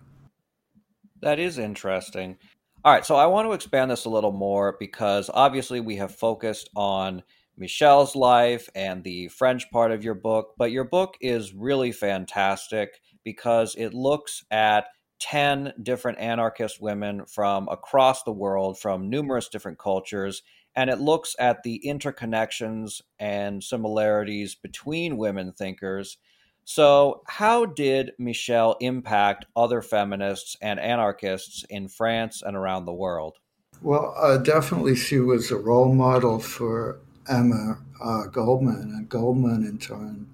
That 1.20 1.40
is 1.40 1.58
interesting. 1.58 2.38
All 2.84 2.92
right, 2.92 3.04
so 3.04 3.16
I 3.16 3.26
want 3.26 3.48
to 3.48 3.52
expand 3.52 3.90
this 3.90 4.04
a 4.04 4.10
little 4.10 4.32
more 4.32 4.76
because 4.78 5.30
obviously 5.32 5.80
we 5.80 5.96
have 5.96 6.14
focused 6.14 6.70
on 6.76 7.22
Michel's 7.56 8.14
life 8.14 8.68
and 8.74 9.02
the 9.02 9.28
French 9.28 9.70
part 9.70 9.90
of 9.90 10.04
your 10.04 10.14
book, 10.14 10.54
but 10.58 10.70
your 10.70 10.84
book 10.84 11.16
is 11.20 11.52
really 11.52 11.92
fantastic 11.92 13.00
because 13.24 13.74
it 13.76 13.94
looks 13.94 14.44
at 14.50 14.86
10 15.22 15.74
different 15.80 16.18
anarchist 16.18 16.82
women 16.82 17.24
from 17.26 17.68
across 17.68 18.24
the 18.24 18.32
world, 18.32 18.76
from 18.76 19.08
numerous 19.08 19.48
different 19.48 19.78
cultures, 19.78 20.42
and 20.74 20.90
it 20.90 20.98
looks 20.98 21.36
at 21.38 21.62
the 21.62 21.80
interconnections 21.86 23.00
and 23.20 23.62
similarities 23.62 24.56
between 24.56 25.16
women 25.16 25.52
thinkers. 25.52 26.18
So, 26.64 27.22
how 27.28 27.66
did 27.66 28.12
Michel 28.18 28.76
impact 28.80 29.46
other 29.54 29.80
feminists 29.80 30.56
and 30.60 30.80
anarchists 30.80 31.64
in 31.70 31.86
France 31.86 32.42
and 32.44 32.56
around 32.56 32.84
the 32.84 32.92
world? 32.92 33.36
Well, 33.80 34.14
uh, 34.16 34.38
definitely 34.38 34.96
she 34.96 35.20
was 35.20 35.52
a 35.52 35.56
role 35.56 35.94
model 35.94 36.40
for 36.40 36.98
Emma 37.28 37.78
uh, 38.02 38.26
Goldman, 38.26 38.92
and 38.92 39.08
Goldman 39.08 39.64
in 39.64 39.78
turn 39.78 40.26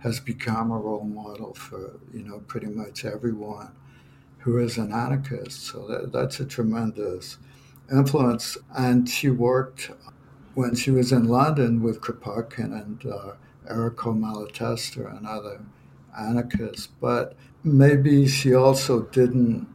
has 0.00 0.20
become 0.20 0.70
a 0.70 0.78
role 0.78 1.04
model 1.04 1.54
for 1.54 1.98
you 2.12 2.22
know 2.22 2.40
pretty 2.46 2.68
much 2.68 3.06
everyone 3.06 3.72
who 4.46 4.58
is 4.58 4.78
an 4.78 4.92
anarchist. 4.92 5.60
So 5.66 5.88
that, 5.88 6.12
that's 6.12 6.38
a 6.38 6.44
tremendous 6.44 7.36
influence. 7.90 8.56
And 8.78 9.08
she 9.08 9.28
worked 9.28 9.90
when 10.54 10.76
she 10.76 10.92
was 10.92 11.10
in 11.10 11.24
London 11.24 11.82
with 11.82 12.00
Kropotkin 12.00 12.72
and 12.80 13.04
uh, 13.06 13.32
Errico 13.68 14.16
Malatesta 14.16 15.16
and 15.16 15.26
other 15.26 15.60
anarchists. 16.16 16.86
But 16.86 17.34
maybe 17.64 18.28
she 18.28 18.54
also 18.54 19.02
didn't 19.02 19.66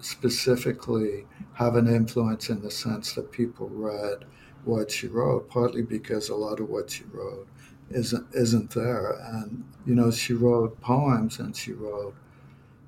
specifically 0.00 1.26
have 1.52 1.76
an 1.76 1.86
influence 1.86 2.48
in 2.48 2.62
the 2.62 2.70
sense 2.70 3.12
that 3.12 3.30
people 3.30 3.68
read 3.68 4.24
what 4.64 4.90
she 4.90 5.06
wrote, 5.06 5.50
partly 5.50 5.82
because 5.82 6.30
a 6.30 6.34
lot 6.34 6.60
of 6.60 6.70
what 6.70 6.90
she 6.90 7.04
wrote 7.12 7.46
isn't 7.90 8.26
isn't 8.34 8.70
there. 8.70 9.18
And 9.34 9.64
you 9.84 9.94
know, 9.94 10.10
she 10.10 10.32
wrote 10.32 10.80
poems 10.80 11.40
and 11.40 11.54
she 11.54 11.72
wrote 11.72 12.14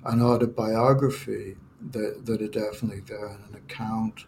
an 0.07 0.21
autobiography 0.21 1.57
that, 1.91 2.25
that 2.25 2.41
are 2.41 2.47
definitely 2.47 3.01
there 3.01 3.27
and 3.27 3.43
an 3.49 3.55
account 3.55 4.25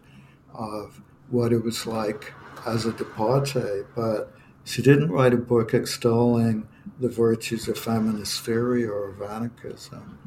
of 0.54 1.00
what 1.30 1.52
it 1.52 1.64
was 1.64 1.86
like 1.86 2.32
as 2.66 2.86
a 2.86 2.92
deportee. 2.92 3.84
But 3.96 4.32
she 4.64 4.82
didn't 4.82 5.10
write 5.10 5.32
a 5.32 5.38
book 5.38 5.74
extolling 5.74 6.68
the 6.98 7.08
virtues 7.08 7.66
of 7.66 7.78
feminist 7.78 8.42
theory 8.42 8.84
or 8.84 9.10
of 9.10 9.22
anarchism. 9.22 10.18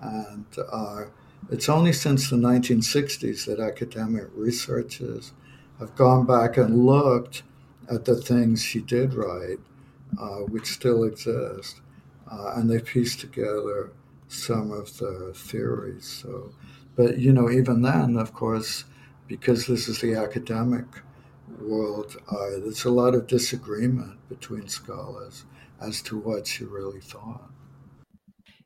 And 0.00 0.46
uh, 0.70 1.04
it's 1.50 1.68
only 1.68 1.92
since 1.92 2.30
the 2.30 2.36
1960s 2.36 3.46
that 3.46 3.60
academic 3.60 4.28
researchers 4.34 5.32
have 5.78 5.94
gone 5.96 6.24
back 6.24 6.56
and 6.56 6.86
looked 6.86 7.42
at 7.90 8.06
the 8.06 8.16
things 8.16 8.62
she 8.62 8.80
did 8.80 9.12
write, 9.12 9.58
uh, 10.18 10.38
which 10.46 10.66
still 10.66 11.04
exist, 11.04 11.80
uh, 12.30 12.54
and 12.56 12.70
they 12.70 12.78
pieced 12.78 13.20
together 13.20 13.90
some 14.28 14.70
of 14.70 14.96
the 14.98 15.32
theories. 15.34 16.06
So, 16.06 16.52
but 16.96 17.18
you 17.18 17.32
know, 17.32 17.50
even 17.50 17.82
then, 17.82 18.16
of 18.16 18.32
course, 18.32 18.84
because 19.26 19.66
this 19.66 19.88
is 19.88 20.00
the 20.00 20.14
academic 20.14 20.84
world, 21.60 22.16
uh, 22.30 22.60
there's 22.62 22.84
a 22.84 22.90
lot 22.90 23.14
of 23.14 23.26
disagreement 23.26 24.18
between 24.28 24.68
scholars 24.68 25.44
as 25.80 26.02
to 26.02 26.18
what 26.18 26.46
she 26.46 26.64
really 26.64 27.00
thought. 27.00 27.50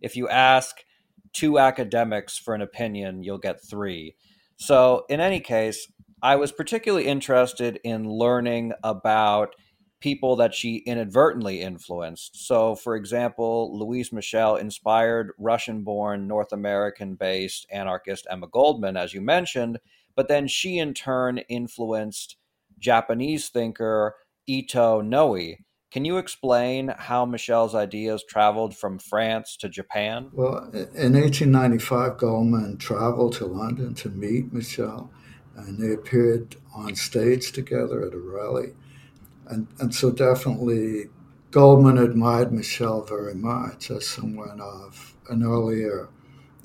If 0.00 0.16
you 0.16 0.28
ask 0.28 0.84
two 1.32 1.58
academics 1.58 2.38
for 2.38 2.54
an 2.54 2.62
opinion, 2.62 3.22
you'll 3.22 3.38
get 3.38 3.62
three. 3.62 4.14
So, 4.56 5.04
in 5.08 5.20
any 5.20 5.40
case, 5.40 5.86
I 6.22 6.36
was 6.36 6.50
particularly 6.50 7.06
interested 7.06 7.78
in 7.84 8.10
learning 8.10 8.72
about 8.82 9.54
people 10.00 10.36
that 10.36 10.54
she 10.54 10.76
inadvertently 10.76 11.60
influenced. 11.60 12.46
So, 12.46 12.74
for 12.76 12.96
example, 12.96 13.76
Louise 13.76 14.12
Michel 14.12 14.56
inspired 14.56 15.32
Russian 15.38 15.82
born, 15.82 16.28
North 16.28 16.52
American 16.52 17.14
based 17.14 17.66
anarchist 17.70 18.26
Emma 18.30 18.46
Goldman, 18.46 18.96
as 18.96 19.12
you 19.12 19.20
mentioned, 19.20 19.78
but 20.14 20.28
then 20.28 20.46
she 20.46 20.78
in 20.78 20.94
turn 20.94 21.38
influenced 21.38 22.36
Japanese 22.78 23.48
thinker 23.48 24.14
Ito 24.46 25.00
Noe. 25.00 25.54
Can 25.90 26.04
you 26.04 26.18
explain 26.18 26.92
how 26.96 27.24
Michel's 27.24 27.74
ideas 27.74 28.22
traveled 28.28 28.76
from 28.76 28.98
France 28.98 29.56
to 29.56 29.68
Japan? 29.68 30.28
Well, 30.32 30.70
in 30.74 31.14
1895, 31.14 32.18
Goldman 32.18 32.76
traveled 32.76 33.32
to 33.34 33.46
London 33.46 33.94
to 33.94 34.10
meet 34.10 34.52
Michel, 34.52 35.10
and 35.56 35.78
they 35.78 35.94
appeared 35.94 36.56
on 36.74 36.94
stage 36.94 37.52
together 37.52 38.06
at 38.06 38.12
a 38.12 38.18
rally 38.18 38.74
and 39.48 39.66
and 39.80 39.94
so 39.94 40.10
definitely 40.10 41.08
Goldman 41.50 41.98
admired 41.98 42.52
Michel 42.52 43.02
very 43.02 43.34
much 43.34 43.90
as 43.90 44.06
someone 44.06 44.60
of 44.60 45.16
an 45.30 45.42
earlier 45.42 46.08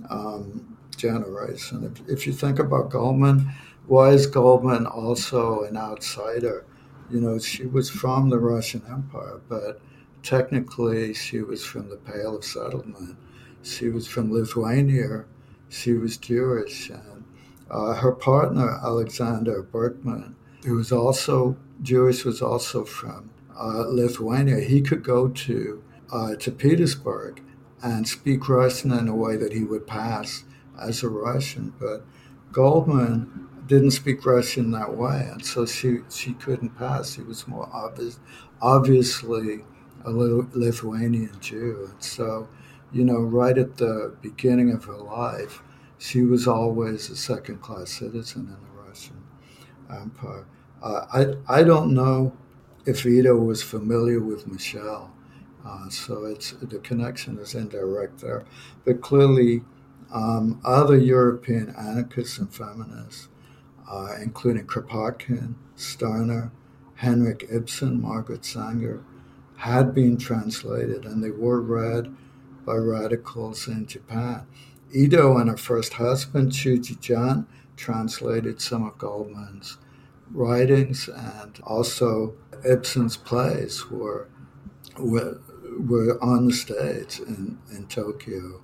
um, 0.09 0.77
generation. 0.97 1.83
If, 1.85 2.09
if 2.09 2.27
you 2.27 2.33
think 2.33 2.59
about 2.59 2.89
Goldman, 2.89 3.49
why 3.87 4.09
is 4.09 4.27
Goldman 4.27 4.85
also 4.85 5.63
an 5.63 5.77
outsider? 5.77 6.65
You 7.09 7.21
know, 7.21 7.39
she 7.39 7.65
was 7.65 7.89
from 7.89 8.29
the 8.29 8.39
Russian 8.39 8.81
Empire, 8.89 9.39
but 9.47 9.81
technically 10.21 11.13
she 11.13 11.41
was 11.41 11.65
from 11.65 11.89
the 11.89 11.97
Pale 11.97 12.37
of 12.37 12.43
Settlement. 12.43 13.17
She 13.61 13.89
was 13.89 14.07
from 14.07 14.33
Lithuania. 14.33 15.25
She 15.69 15.93
was 15.93 16.17
Jewish. 16.17 16.89
And 16.89 17.23
uh, 17.69 17.93
her 17.93 18.11
partner, 18.11 18.79
Alexander 18.83 19.61
Berkman, 19.63 20.35
who 20.65 20.75
was 20.75 20.91
also 20.91 21.57
Jewish 21.83 22.25
was 22.25 22.41
also 22.41 22.85
from 22.85 23.29
uh, 23.59 23.85
Lithuania. 23.87 24.59
He 24.61 24.81
could 24.81 25.03
go 25.03 25.27
to 25.29 25.83
uh, 26.11 26.35
to 26.35 26.51
Petersburg 26.51 27.41
and 27.83 28.07
speak 28.07 28.47
Russian 28.49 28.91
in 28.91 29.07
a 29.07 29.15
way 29.15 29.35
that 29.37 29.53
he 29.53 29.63
would 29.63 29.85
pass 29.87 30.45
as 30.79 31.03
a 31.03 31.09
Russian. 31.09 31.73
But 31.79 32.05
Goldman 32.51 33.49
didn't 33.67 33.91
speak 33.91 34.25
Russian 34.25 34.71
that 34.71 34.95
way, 34.95 35.27
and 35.31 35.45
so 35.45 35.65
she 35.65 35.99
she 36.09 36.33
couldn't 36.33 36.77
pass. 36.77 37.15
He 37.15 37.23
was 37.23 37.47
more 37.47 37.69
obvious, 37.73 38.19
obviously 38.61 39.65
a 40.05 40.11
Lithuanian 40.11 41.37
Jew, 41.39 41.89
and 41.91 42.03
so 42.03 42.47
you 42.93 43.03
know, 43.03 43.19
right 43.19 43.57
at 43.57 43.77
the 43.77 44.15
beginning 44.21 44.71
of 44.71 44.85
her 44.85 44.97
life, 44.97 45.63
she 45.97 46.21
was 46.21 46.47
always 46.47 47.09
a 47.09 47.15
second 47.15 47.61
class 47.61 47.89
citizen 47.91 48.43
in 48.43 48.51
the 48.67 48.83
Russian 48.87 49.23
Empire. 49.89 50.45
I, 50.83 51.25
I 51.47 51.63
don't 51.63 51.93
know 51.93 52.33
if 52.85 53.05
Ito 53.05 53.35
was 53.35 53.63
familiar 53.63 54.19
with 54.19 54.47
Michel, 54.47 55.11
uh, 55.65 55.89
so 55.89 56.25
it's 56.25 56.51
the 56.51 56.79
connection 56.79 57.37
is 57.39 57.55
indirect 57.55 58.19
there. 58.19 58.43
But 58.85 59.01
clearly, 59.01 59.63
um, 60.13 60.59
other 60.63 60.97
European 60.97 61.73
anarchists 61.77 62.37
and 62.37 62.53
feminists, 62.53 63.29
uh, 63.89 64.15
including 64.21 64.67
Kropotkin, 64.67 65.55
Stirner, 65.75 66.51
Henrik 66.95 67.47
Ibsen, 67.49 68.01
Margaret 68.01 68.45
Sanger, 68.45 69.01
had 69.57 69.93
been 69.95 70.17
translated 70.17 71.05
and 71.05 71.23
they 71.23 71.31
were 71.31 71.61
read 71.61 72.13
by 72.65 72.75
radicals 72.75 73.67
in 73.67 73.85
Japan. 73.85 74.45
Ito 74.93 75.37
and 75.37 75.49
her 75.49 75.57
first 75.57 75.93
husband, 75.93 76.51
Tsuji 76.51 76.99
Jun, 76.99 77.47
translated 77.75 78.61
some 78.61 78.85
of 78.85 78.97
Goldman's 78.97 79.77
writings 80.33 81.07
and 81.07 81.59
also 81.63 82.35
Ibsen's 82.65 83.17
plays 83.17 83.89
were 83.89 84.27
were, 84.97 85.39
were 85.79 86.23
on 86.23 86.47
the 86.47 86.53
stage 86.53 87.19
in, 87.19 87.57
in 87.71 87.87
Tokyo, 87.87 88.61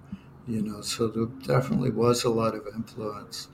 you 0.47 0.61
know, 0.61 0.81
so 0.81 1.07
there 1.07 1.25
definitely 1.25 1.91
was 1.91 2.23
a 2.23 2.29
lot 2.29 2.55
of 2.55 2.67
influence 2.75 3.49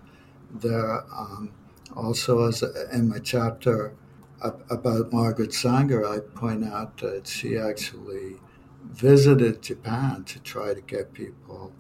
there. 0.54 1.04
Um, 1.14 1.52
also, 1.96 2.48
as 2.48 2.64
in 2.92 3.10
my 3.10 3.20
chapter 3.20 3.94
about 4.42 5.12
Margaret 5.14 5.54
Sanger, 5.54 6.06
I 6.06 6.20
point 6.20 6.66
out 6.66 6.98
that 6.98 7.28
she 7.28 7.58
actually 7.58 8.36
visited 8.84 9.62
Japan 9.62 10.24
to 10.26 10.40
try 10.40 10.74
to 10.74 10.82
get 10.82 11.14
people 11.14 11.74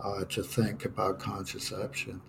uh, 0.00 0.24
to 0.24 0.42
think 0.42 0.84
about 0.84 1.18
contraception 1.20 2.20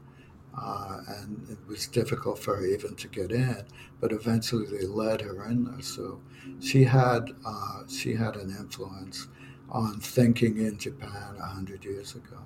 uh, 0.57 0.97
and 1.07 1.47
it 1.49 1.57
was 1.67 1.87
difficult 1.87 2.39
for 2.39 2.57
her 2.57 2.65
even 2.65 2.95
to 2.95 3.07
get 3.07 3.31
in. 3.31 3.63
But 3.99 4.11
eventually, 4.11 4.65
they 4.65 4.85
let 4.85 5.21
her 5.21 5.45
in 5.45 5.65
there. 5.65 5.81
So 5.81 6.21
she 6.59 6.83
had 6.83 7.31
uh, 7.45 7.83
she 7.87 8.15
had 8.15 8.35
an 8.35 8.49
influence 8.49 9.27
on 9.69 9.99
thinking 9.99 10.57
in 10.57 10.77
Japan 10.77 11.35
a 11.39 11.45
hundred 11.45 11.85
years 11.85 12.15
ago. 12.15 12.37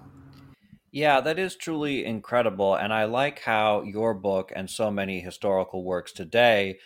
Yeah, 0.91 1.19
that 1.21 1.37
is 1.37 1.57
truly 1.57 2.05
incredible, 2.05 2.75
and 2.75 2.93
I 2.93 3.03
like 3.03 3.39
how 3.39 3.81
your 3.81 4.13
book 4.13 4.53
and 4.55 4.69
so 4.69 4.89
many 4.89 5.19
historical 5.19 5.83
works 5.83 6.13
today 6.13 6.79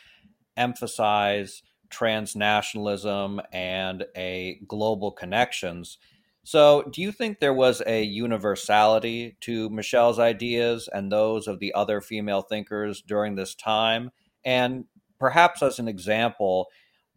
emphasize 0.57 1.61
transnationalism 1.89 3.39
and 3.51 4.05
a 4.15 4.59
global 4.67 5.11
connections. 5.11 5.97
So, 6.43 6.83
do 6.91 7.01
you 7.01 7.11
think 7.11 7.39
there 7.39 7.53
was 7.53 7.81
a 7.85 8.01
universality 8.01 9.37
to 9.41 9.69
Michel's 9.69 10.19
ideas 10.19 10.89
and 10.91 11.11
those 11.11 11.47
of 11.47 11.59
the 11.59 11.73
other 11.73 12.01
female 12.01 12.41
thinkers 12.41 13.01
during 13.01 13.35
this 13.35 13.53
time? 13.55 14.11
And 14.43 14.85
perhaps 15.19 15.61
as 15.61 15.79
an 15.79 15.87
example, 15.87 16.67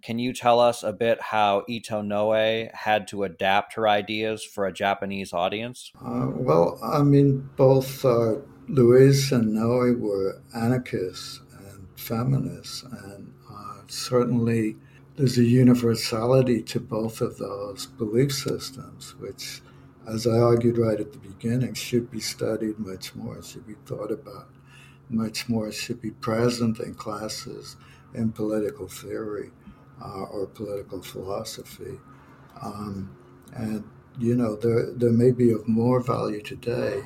can 0.02 0.18
you 0.18 0.32
tell 0.32 0.58
us 0.58 0.82
a 0.82 0.92
bit 0.92 1.20
how 1.20 1.64
Ito 1.68 2.02
Noe 2.02 2.68
had 2.74 3.06
to 3.08 3.22
adapt 3.22 3.74
her 3.74 3.88
ideas 3.88 4.44
for 4.44 4.66
a 4.66 4.72
Japanese 4.72 5.32
audience? 5.32 5.92
Uh, 6.04 6.26
well, 6.34 6.78
I 6.82 7.02
mean, 7.02 7.48
both 7.56 8.04
uh, 8.04 8.34
Louise 8.68 9.30
and 9.30 9.54
Noe 9.54 9.94
were 9.96 10.42
anarchists 10.54 11.40
and 11.56 11.86
feminists, 11.96 12.82
and 12.82 13.32
uh, 13.48 13.82
certainly 13.86 14.76
there's 15.16 15.38
a 15.38 15.44
universality 15.44 16.62
to 16.62 16.80
both 16.80 17.20
of 17.20 17.38
those 17.38 17.86
belief 17.86 18.32
systems, 18.32 19.14
which, 19.18 19.60
as 20.08 20.26
I 20.26 20.38
argued 20.38 20.78
right 20.78 20.98
at 20.98 21.12
the 21.12 21.18
beginning, 21.18 21.74
should 21.74 22.10
be 22.10 22.20
studied 22.20 22.78
much 22.78 23.14
more, 23.14 23.42
should 23.42 23.66
be 23.66 23.76
thought 23.84 24.10
about 24.10 24.48
much 25.10 25.48
more, 25.48 25.70
should 25.70 26.00
be 26.00 26.10
present 26.10 26.80
in 26.80 26.94
classes 26.94 27.76
in 28.14 28.32
political 28.32 28.88
theory 28.88 29.50
uh, 30.02 30.22
or 30.24 30.46
political 30.46 31.02
philosophy. 31.02 32.00
Um, 32.60 33.14
and, 33.54 33.84
you 34.18 34.34
know, 34.34 34.56
there, 34.56 34.92
there 34.92 35.12
may 35.12 35.30
be 35.30 35.52
of 35.52 35.68
more 35.68 36.00
value 36.00 36.42
today 36.42 37.02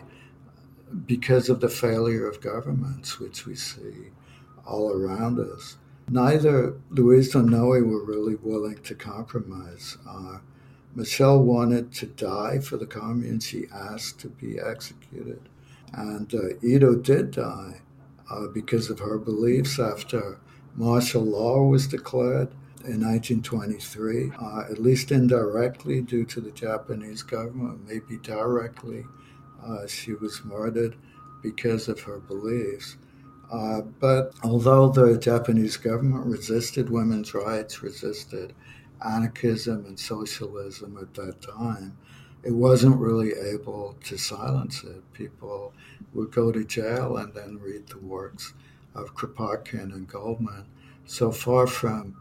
because 1.07 1.49
of 1.49 1.61
the 1.61 1.69
failure 1.69 2.29
of 2.29 2.40
governments, 2.40 3.19
which 3.19 3.47
we 3.47 3.57
see 3.57 4.11
all 4.64 4.92
around 4.92 5.40
us. 5.40 5.77
Neither 6.09 6.81
Louise 6.90 7.35
or 7.35 7.42
Noe 7.42 7.83
were 7.83 8.05
really 8.05 8.37
willing 8.37 8.79
to 8.83 8.95
compromise. 8.95 9.99
Uh, 10.09 10.38
Michel 10.95 11.42
wanted 11.42 11.92
to 11.95 12.07
die 12.07 12.61
for 12.61 12.77
the 12.77 12.87
commune. 12.87 13.40
She 13.40 13.66
asked 13.75 14.21
to 14.21 14.29
be 14.29 14.59
executed. 14.59 15.49
And 15.92 16.33
uh, 16.33 16.57
Ito 16.62 16.97
did 16.97 17.33
die 17.33 17.81
uh, 18.31 18.47
because 18.49 18.88
of 18.88 19.01
her 19.01 19.19
beliefs 19.19 19.79
after 19.79 20.38
martial 20.75 21.23
law 21.23 21.62
was 21.62 21.87
declared 21.87 22.49
in 22.85 23.01
1923, 23.01 24.33
uh, 24.40 24.61
at 24.71 24.81
least 24.81 25.11
indirectly 25.11 26.01
due 26.03 26.25
to 26.27 26.40
the 26.40 26.53
Japanese 26.53 27.23
government, 27.23 27.81
maybe 27.87 28.16
directly. 28.23 29.05
Uh, 29.64 29.87
she 29.87 30.14
was 30.14 30.45
murdered 30.45 30.95
because 31.42 31.88
of 31.88 32.01
her 32.01 32.19
beliefs. 32.19 32.97
Uh, 33.50 33.82
but 34.00 34.32
although 34.42 34.88
the 34.88 35.16
Japanese 35.18 35.76
government 35.76 36.26
resisted 36.26 36.90
women's 36.90 37.32
rights, 37.35 37.82
resisted 37.82 38.52
anarchism 39.04 39.85
and 39.87 39.98
socialism 39.98 40.98
at 41.00 41.14
that 41.14 41.40
time, 41.42 41.96
it 42.42 42.52
wasn't 42.52 42.96
really 42.96 43.32
able 43.32 43.96
to 44.04 44.16
silence 44.16 44.82
it. 44.85 45.12
People 45.12 45.72
would 46.14 46.30
go 46.30 46.50
to 46.52 46.64
jail 46.64 47.16
and 47.16 47.35
then 47.35 47.59
read 47.59 47.87
the 47.88 47.98
works 47.98 48.54
of 48.94 49.14
Kropotkin 49.14 49.92
and 49.92 50.09
Goldman. 50.09 50.64
So 51.06 51.30
far 51.30 51.66
from 51.66 52.16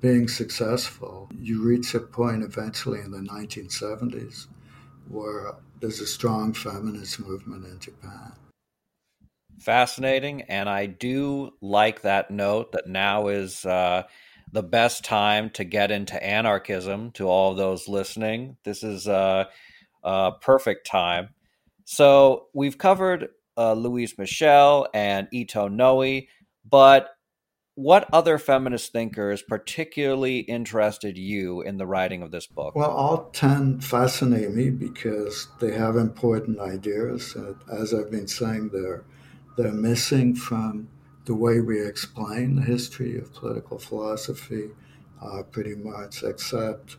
being 0.00 0.28
successful, 0.28 1.30
you 1.40 1.62
reach 1.62 1.94
a 1.94 2.00
point 2.00 2.42
eventually 2.42 3.00
in 3.00 3.10
the 3.10 3.18
1970s 3.18 4.46
where 5.08 5.54
there's 5.80 6.00
a 6.00 6.06
strong 6.06 6.52
feminist 6.52 7.20
movement 7.20 7.64
in 7.64 7.78
Japan. 7.78 8.32
Fascinating. 9.58 10.42
And 10.42 10.68
I 10.68 10.86
do 10.86 11.52
like 11.60 12.02
that 12.02 12.30
note 12.30 12.72
that 12.72 12.86
now 12.86 13.28
is 13.28 13.64
uh, 13.64 14.04
the 14.52 14.62
best 14.62 15.04
time 15.04 15.50
to 15.50 15.64
get 15.64 15.90
into 15.90 16.22
anarchism 16.22 17.10
to 17.12 17.28
all 17.28 17.54
those 17.54 17.88
listening. 17.88 18.56
This 18.64 18.82
is 18.82 19.06
a, 19.06 19.48
a 20.04 20.32
perfect 20.40 20.86
time. 20.86 21.30
So 21.84 22.46
we've 22.52 22.78
covered 22.78 23.28
uh, 23.56 23.72
Louise 23.72 24.18
Michel 24.18 24.88
and 24.92 25.28
Ito 25.32 25.68
Noe, 25.68 26.20
but 26.68 27.10
what 27.76 28.08
other 28.10 28.38
feminist 28.38 28.90
thinkers 28.92 29.42
particularly 29.42 30.38
interested 30.38 31.18
you 31.18 31.60
in 31.60 31.76
the 31.76 31.86
writing 31.86 32.22
of 32.22 32.30
this 32.30 32.46
book? 32.46 32.74
Well, 32.74 32.90
all 32.90 33.30
10 33.30 33.80
fascinate 33.80 34.52
me 34.52 34.70
because 34.70 35.48
they 35.60 35.72
have 35.72 35.96
important 35.96 36.58
ideas. 36.58 37.36
As 37.70 37.92
I've 37.92 38.10
been 38.10 38.28
saying, 38.28 38.70
they're, 38.72 39.04
they're 39.56 39.72
missing 39.72 40.34
from 40.34 40.88
the 41.24 41.34
way 41.34 41.60
we 41.60 41.84
explain 41.84 42.56
the 42.56 42.62
history 42.62 43.18
of 43.18 43.34
political 43.34 43.78
philosophy, 43.78 44.70
uh, 45.20 45.42
pretty 45.44 45.74
much, 45.74 46.22
except 46.22 46.96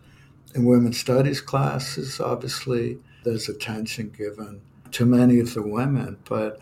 in 0.55 0.65
women's 0.65 0.99
studies 0.99 1.39
classes, 1.39 2.19
obviously, 2.19 2.99
there's 3.23 3.47
attention 3.47 4.13
given 4.17 4.61
to 4.91 5.05
many 5.05 5.39
of 5.39 5.53
the 5.53 5.61
women, 5.61 6.17
but 6.27 6.59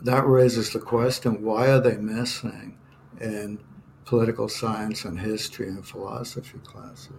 that 0.00 0.26
raises 0.26 0.72
the 0.72 0.80
question 0.80 1.42
why 1.42 1.68
are 1.68 1.80
they 1.80 1.96
missing? 1.96 2.78
in 3.22 3.58
political 4.04 4.48
science 4.48 5.04
and 5.04 5.18
history 5.18 5.68
and 5.68 5.86
philosophy 5.86 6.58
classes. 6.64 7.10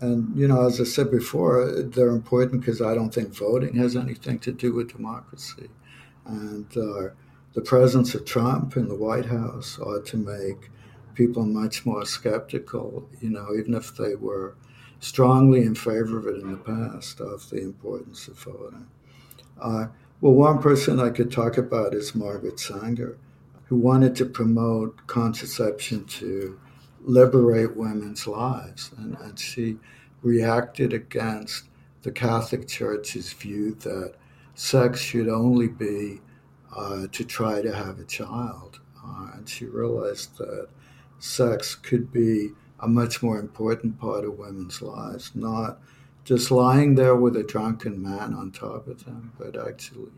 And, 0.00 0.36
you 0.36 0.48
know, 0.48 0.66
as 0.66 0.80
I 0.80 0.84
said 0.84 1.10
before, 1.10 1.82
they're 1.82 2.08
important 2.08 2.60
because 2.60 2.82
I 2.82 2.94
don't 2.94 3.14
think 3.14 3.34
voting 3.34 3.76
has 3.76 3.96
anything 3.96 4.38
to 4.40 4.52
do 4.52 4.74
with 4.74 4.92
democracy. 4.92 5.68
And 6.26 6.66
uh, 6.76 7.10
the 7.54 7.60
presence 7.60 8.14
of 8.14 8.24
Trump 8.24 8.76
in 8.76 8.88
the 8.88 8.94
White 8.94 9.26
House 9.26 9.78
ought 9.78 10.06
to 10.06 10.16
make 10.16 10.70
people 11.14 11.44
much 11.44 11.84
more 11.84 12.04
skeptical, 12.04 13.08
you 13.20 13.30
know, 13.30 13.48
even 13.58 13.74
if 13.74 13.94
they 13.96 14.14
were 14.14 14.54
strongly 15.00 15.62
in 15.62 15.74
favor 15.74 16.18
of 16.18 16.26
it 16.26 16.40
in 16.40 16.52
the 16.52 16.56
past, 16.56 17.20
of 17.20 17.48
the 17.50 17.60
importance 17.60 18.28
of 18.28 18.38
voting. 18.38 18.86
Uh, 19.60 19.86
well, 20.20 20.32
one 20.32 20.62
person 20.62 21.00
I 21.00 21.10
could 21.10 21.30
talk 21.30 21.58
about 21.58 21.94
is 21.94 22.14
Margaret 22.14 22.58
Sanger 22.58 23.18
who 23.72 23.78
wanted 23.78 24.14
to 24.14 24.26
promote 24.26 25.06
contraception 25.06 26.04
to 26.04 26.60
liberate 27.00 27.74
women's 27.74 28.26
lives. 28.26 28.90
And, 28.98 29.16
and 29.16 29.38
she 29.38 29.78
reacted 30.20 30.92
against 30.92 31.64
the 32.02 32.12
Catholic 32.12 32.68
Church's 32.68 33.32
view 33.32 33.74
that 33.76 34.14
sex 34.54 35.00
should 35.00 35.26
only 35.26 35.68
be 35.68 36.20
uh, 36.76 37.06
to 37.12 37.24
try 37.24 37.62
to 37.62 37.74
have 37.74 37.98
a 37.98 38.04
child. 38.04 38.80
Uh, 39.04 39.30
and 39.34 39.48
she 39.48 39.66
realized 39.66 40.36
that 40.38 40.68
sex 41.18 41.74
could 41.74 42.12
be 42.12 42.50
a 42.80 42.88
much 42.88 43.22
more 43.22 43.38
important 43.38 43.98
part 43.98 44.24
of 44.24 44.38
women's 44.38 44.82
lives, 44.82 45.32
not 45.34 45.78
just 46.24 46.50
lying 46.50 46.94
there 46.94 47.16
with 47.16 47.36
a 47.36 47.42
drunken 47.42 48.00
man 48.00 48.34
on 48.34 48.50
top 48.50 48.86
of 48.86 49.04
them, 49.04 49.32
but 49.38 49.56
actually 49.56 50.10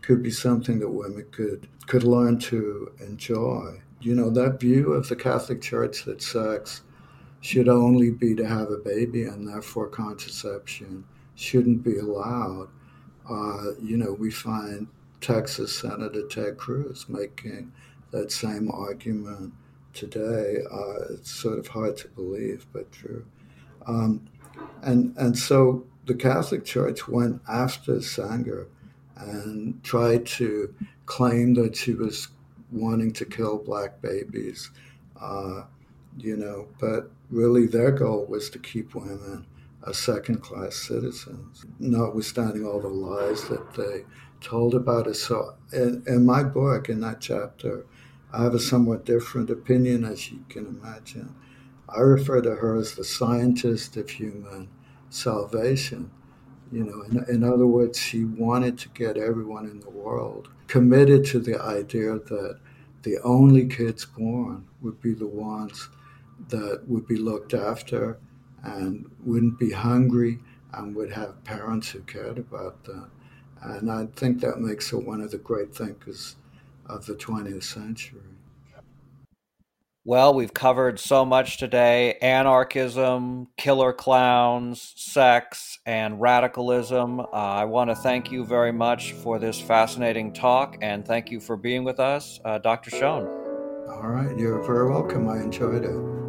could 0.00 0.22
be 0.22 0.30
something 0.30 0.78
that 0.80 0.88
women 0.88 1.26
could 1.30 1.68
could 1.86 2.04
learn 2.04 2.38
to 2.38 2.92
enjoy. 3.00 3.80
You 4.00 4.14
know, 4.14 4.30
that 4.30 4.60
view 4.60 4.92
of 4.92 5.08
the 5.08 5.16
Catholic 5.16 5.60
Church 5.60 6.04
that 6.04 6.22
sex 6.22 6.82
should 7.40 7.68
only 7.68 8.10
be 8.10 8.34
to 8.34 8.46
have 8.46 8.70
a 8.70 8.76
baby 8.76 9.24
and 9.24 9.46
therefore 9.46 9.88
contraception 9.88 11.04
shouldn't 11.34 11.82
be 11.82 11.98
allowed. 11.98 12.68
Uh, 13.28 13.72
you 13.80 13.96
know, 13.96 14.12
we 14.12 14.30
find 14.30 14.86
Texas 15.22 15.78
Senator 15.78 16.26
Ted 16.26 16.58
Cruz 16.58 17.06
making 17.08 17.72
that 18.10 18.30
same 18.30 18.70
argument 18.70 19.54
today. 19.94 20.58
Uh, 20.70 21.14
it's 21.14 21.30
sort 21.30 21.58
of 21.58 21.68
hard 21.68 21.96
to 21.98 22.08
believe, 22.08 22.66
but 22.72 22.90
true. 22.92 23.24
Um, 23.86 24.28
and 24.82 25.16
and 25.16 25.38
so 25.38 25.86
the 26.06 26.14
Catholic 26.14 26.64
Church 26.64 27.08
went 27.08 27.40
after 27.48 28.02
Sanger 28.02 28.66
and 29.16 29.82
tried 29.84 30.26
to 30.26 30.74
claim 31.06 31.54
that 31.54 31.76
she 31.76 31.94
was 31.94 32.28
wanting 32.70 33.12
to 33.12 33.24
kill 33.24 33.58
black 33.58 34.00
babies, 34.00 34.70
uh, 35.20 35.62
you 36.18 36.36
know, 36.36 36.66
but 36.80 37.10
really 37.30 37.66
their 37.66 37.92
goal 37.92 38.26
was 38.26 38.50
to 38.50 38.58
keep 38.58 38.94
women 38.94 39.46
as 39.86 39.98
second 39.98 40.40
class 40.42 40.76
citizens, 40.76 41.64
notwithstanding 41.78 42.64
all 42.66 42.80
the 42.80 42.88
lies 42.88 43.48
that 43.48 43.74
they 43.74 44.04
told 44.42 44.74
about 44.74 45.06
it. 45.06 45.14
So, 45.14 45.54
in, 45.72 46.02
in 46.06 46.26
my 46.26 46.42
book, 46.42 46.88
in 46.88 47.00
that 47.00 47.20
chapter, 47.20 47.86
I 48.32 48.42
have 48.42 48.54
a 48.54 48.60
somewhat 48.60 49.04
different 49.04 49.50
opinion, 49.50 50.04
as 50.04 50.30
you 50.30 50.44
can 50.48 50.66
imagine. 50.66 51.34
I 51.88 52.00
refer 52.00 52.40
to 52.42 52.56
her 52.56 52.76
as 52.76 52.94
the 52.94 53.04
scientist 53.04 53.96
of 53.96 54.10
human 54.10 54.68
salvation 55.10 56.10
you 56.72 56.84
know, 56.84 57.02
in, 57.02 57.24
in 57.28 57.44
other 57.44 57.66
words, 57.66 57.98
she 57.98 58.24
wanted 58.24 58.78
to 58.78 58.88
get 58.88 59.18
everyone 59.18 59.66
in 59.66 59.80
the 59.80 59.90
world 59.90 60.48
committed 60.68 61.24
to 61.26 61.38
the 61.38 61.60
idea 61.60 62.12
that 62.14 62.58
the 63.02 63.18
only 63.22 63.66
kids 63.66 64.06
born 64.06 64.66
would 64.80 65.00
be 65.02 65.12
the 65.12 65.26
ones 65.26 65.90
that 66.48 66.82
would 66.88 67.06
be 67.06 67.16
looked 67.16 67.52
after 67.52 68.18
and 68.64 69.10
wouldn't 69.22 69.58
be 69.58 69.70
hungry 69.70 70.38
and 70.72 70.96
would 70.96 71.12
have 71.12 71.44
parents 71.44 71.90
who 71.90 72.00
cared 72.00 72.38
about 72.38 72.84
them. 72.84 73.10
And 73.62 73.90
I 73.90 74.06
think 74.16 74.40
that 74.40 74.58
makes 74.58 74.90
her 74.90 74.98
one 74.98 75.20
of 75.20 75.30
the 75.30 75.38
great 75.38 75.74
thinkers 75.74 76.36
of 76.86 77.06
the 77.06 77.14
20th 77.14 77.62
century. 77.62 78.20
Well, 80.04 80.34
we've 80.34 80.52
covered 80.52 80.98
so 80.98 81.24
much 81.24 81.58
today 81.58 82.14
anarchism, 82.20 83.46
killer 83.56 83.92
clowns, 83.92 84.92
sex, 84.96 85.78
and 85.86 86.20
radicalism. 86.20 87.20
Uh, 87.20 87.26
I 87.32 87.66
want 87.66 87.90
to 87.90 87.94
thank 87.94 88.32
you 88.32 88.44
very 88.44 88.72
much 88.72 89.12
for 89.12 89.38
this 89.38 89.60
fascinating 89.60 90.32
talk 90.32 90.76
and 90.82 91.06
thank 91.06 91.30
you 91.30 91.38
for 91.38 91.56
being 91.56 91.84
with 91.84 92.00
us, 92.00 92.40
uh, 92.44 92.58
Dr. 92.58 92.90
Shone. 92.90 93.28
All 93.88 94.08
right, 94.08 94.36
you're 94.36 94.60
very 94.64 94.90
welcome. 94.90 95.28
I 95.28 95.36
enjoyed 95.36 95.84
it. 95.84 96.21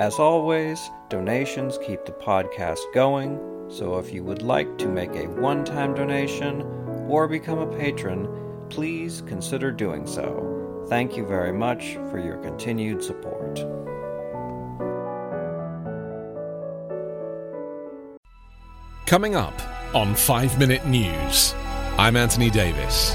As 0.00 0.18
always, 0.18 0.90
donations 1.10 1.76
keep 1.76 2.06
the 2.06 2.12
podcast 2.12 2.78
going. 2.94 3.38
So 3.68 3.98
if 3.98 4.14
you 4.14 4.24
would 4.24 4.40
like 4.40 4.78
to 4.78 4.88
make 4.88 5.14
a 5.14 5.28
one 5.28 5.62
time 5.62 5.92
donation 5.92 6.62
or 7.06 7.28
become 7.28 7.58
a 7.58 7.66
patron, 7.66 8.26
please 8.70 9.22
consider 9.26 9.70
doing 9.70 10.06
so. 10.06 10.86
Thank 10.88 11.18
you 11.18 11.26
very 11.26 11.52
much 11.52 11.96
for 12.10 12.18
your 12.18 12.38
continued 12.38 13.04
support. 13.04 13.56
Coming 19.04 19.36
up 19.36 19.60
on 19.94 20.14
5 20.14 20.58
Minute 20.58 20.86
News, 20.86 21.54
I'm 21.98 22.16
Anthony 22.16 22.48
Davis. 22.48 23.14